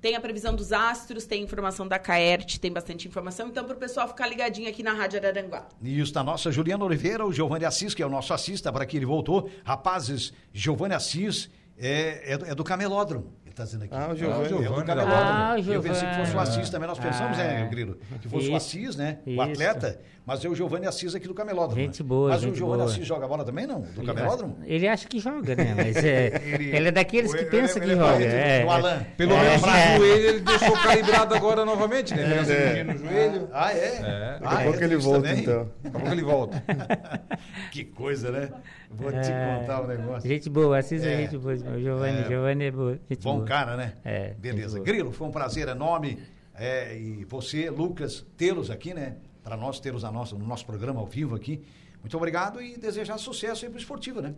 [0.00, 3.48] Tem a previsão dos astros, tem informação da Caert, tem bastante informação.
[3.48, 5.68] Então, para o pessoal ficar ligadinho aqui na Rádio Araranguá.
[5.80, 8.84] E isso da nossa Juliana Oliveira, o Giovanni Assis, que é o nosso assista, para
[8.84, 9.48] que ele voltou.
[9.64, 13.32] Rapazes, Giovanni Assis é, é, do- é do Camelódromo.
[13.54, 13.94] Ele está dizendo aqui.
[13.94, 14.48] Ah, o É Giovanni.
[14.48, 15.22] do Giovanni, Camelódromo.
[15.22, 16.24] Ah, o Eu pensei que Giovanni.
[16.26, 16.88] fosse o Assis também.
[16.88, 17.96] Nós pensamos, Ah, né, Grilo?
[18.20, 18.56] Que fosse o isso.
[18.56, 19.18] Assis, né?
[19.24, 19.42] O Isso.
[19.42, 20.00] atleta.
[20.26, 21.80] Mas é o Giovanni Assis aqui do Camelódromo.
[21.80, 22.08] Gente né?
[22.08, 22.90] boa, Mas o gente Giovanni boa.
[22.90, 23.82] Assis joga bola também, não?
[23.82, 24.56] Do Ele Camelódromo?
[24.64, 25.74] Ele acha que joga, né?
[25.76, 28.24] Mas é, Ele- ele, é daqueles que Ele- pensa ele que é joga.
[28.24, 29.06] É, do Alan.
[29.18, 29.40] Pelo É.
[29.42, 29.96] menos o É.
[29.98, 32.42] joelho ele deixou calibrado agora novamente, né?
[32.44, 33.48] Cirurgia no joelho.
[33.52, 33.76] Ah, é?
[33.76, 34.38] É.
[34.42, 35.42] Ah, Daqui a pouco é ele volta, também?
[35.42, 35.68] então.
[35.82, 36.64] Daqui a pouco ele volta.
[37.70, 38.48] Que coisa, né?
[38.90, 39.58] Vou te É.
[39.60, 40.28] contar um negócio.
[40.28, 41.16] Gente boa, assista É.
[41.18, 41.54] gente boa.
[41.54, 42.24] O Giovanni, É.
[42.28, 42.98] Giovanni é boa.
[43.10, 43.94] Gente Bom cara, né?
[44.04, 44.80] É, Beleza.
[44.80, 46.18] Grilo, foi um prazer enorme.
[46.54, 49.16] é, e você, Lucas, tê-los aqui, né?
[49.42, 51.62] Para nós tê-los na nossa, no nosso programa ao vivo aqui.
[52.00, 54.34] Muito obrigado e desejar sucesso aí pro esportivo, né?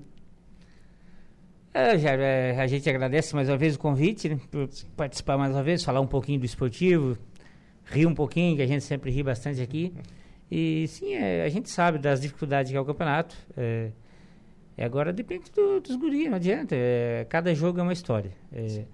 [1.74, 5.52] É, Jair, é, a gente agradece mais uma vez o convite, né, por participar mais
[5.52, 7.18] uma vez, falar um pouquinho do esportivo,
[7.84, 9.92] rir um pouquinho, que a gente sempre ri bastante aqui.
[10.50, 13.36] E sim, é, a gente sabe das dificuldades que é o campeonato.
[13.56, 13.90] É,
[14.78, 16.74] e agora depende do- dos guris, não adianta.
[16.74, 18.30] é, cada jogo é uma história.
[18.52, 18.84] É,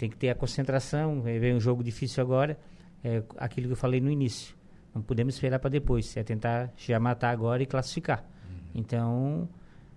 [0.00, 2.58] tem que ter a concentração, é, vem um jogo difícil agora,
[3.04, 4.56] é aquilo que eu falei no início.
[4.94, 8.24] Não podemos esperar para depois, é tentar já matar agora e classificar.
[8.74, 9.46] Então,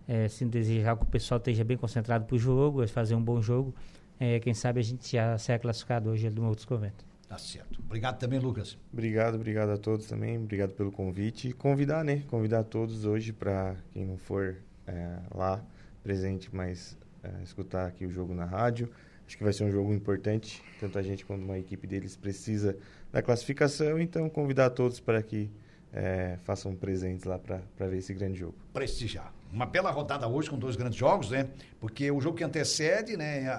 [0.05, 3.23] é, se desejar que o pessoal esteja bem concentrado para o jogo, é fazer um
[3.23, 3.73] bom jogo,
[4.19, 7.05] é, quem sabe a gente já saia classificado hoje do outro convento.
[7.29, 7.79] Tá certo.
[7.85, 8.77] Obrigado também, Lucas.
[8.91, 10.37] Obrigado, obrigado a todos também.
[10.37, 11.47] Obrigado pelo convite.
[11.47, 12.23] E convidar, né?
[12.27, 15.63] Convidar todos hoje para quem não for é, lá
[16.03, 18.89] presente, mas é, escutar aqui o jogo na rádio.
[19.27, 20.61] Acho que vai ser um jogo importante.
[20.79, 22.77] Tanto a gente quanto uma equipe deles precisa
[23.11, 23.99] da classificação.
[23.99, 25.49] Então, convidar todos para que
[25.93, 28.55] é, façam presentes lá para ver esse grande jogo.
[28.73, 29.31] Prestigiar.
[29.51, 31.47] Uma bela rodada hoje com dois grandes jogos, né?
[31.79, 33.53] Porque o jogo que antecede, né, a-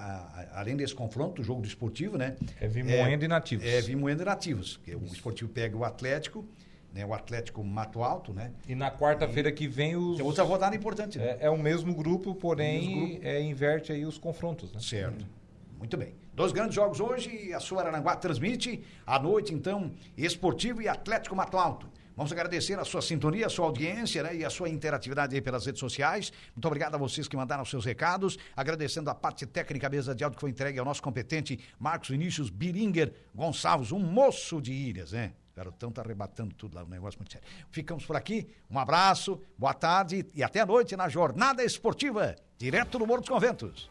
[0.54, 2.34] a- além desse confronto, o jogo do esportivo, né?
[2.60, 3.64] É Vimoendo e Nativos.
[3.64, 4.80] É Vimoendo e Nativos.
[4.84, 6.44] Que o esportivo pega o Atlético,
[6.92, 7.06] né?
[7.06, 8.50] O Atlético Mato Alto, né?
[8.68, 10.16] E na quarta-feira que vem os.
[10.16, 11.36] Tem outra rodada importante, né?
[11.40, 13.26] É, é o mesmo grupo, porém Mesmo grupo.
[13.26, 14.80] É, inverte aí os confrontos, né?
[14.80, 15.24] Certo.
[15.85, 16.14] Muito bem.
[16.32, 18.82] Dois grandes jogos hoje, a sua Aranguá transmite.
[19.07, 21.87] À noite, então, Esportivo e Atlético Mato Alto.
[22.16, 25.66] Vamos agradecer a sua sintonia, a sua audiência né, e a sua interatividade aí pelas
[25.66, 26.32] redes sociais.
[26.57, 28.39] Muito obrigado a vocês que mandaram seus recados.
[28.57, 32.09] Agradecendo a parte técnica, a mesa de áudio que foi entregue ao nosso competente Marcos
[32.09, 35.35] Vinícius Biringer Gonçalves, um moço de ilhas, né?
[35.53, 37.47] O garotão tá arrebatando tudo lá, um negócio muito sério.
[37.70, 38.49] Ficamos por aqui.
[38.70, 43.28] Um abraço, boa tarde e até a noite na Jornada Esportiva, direto do Morro dos
[43.28, 43.91] Conventos.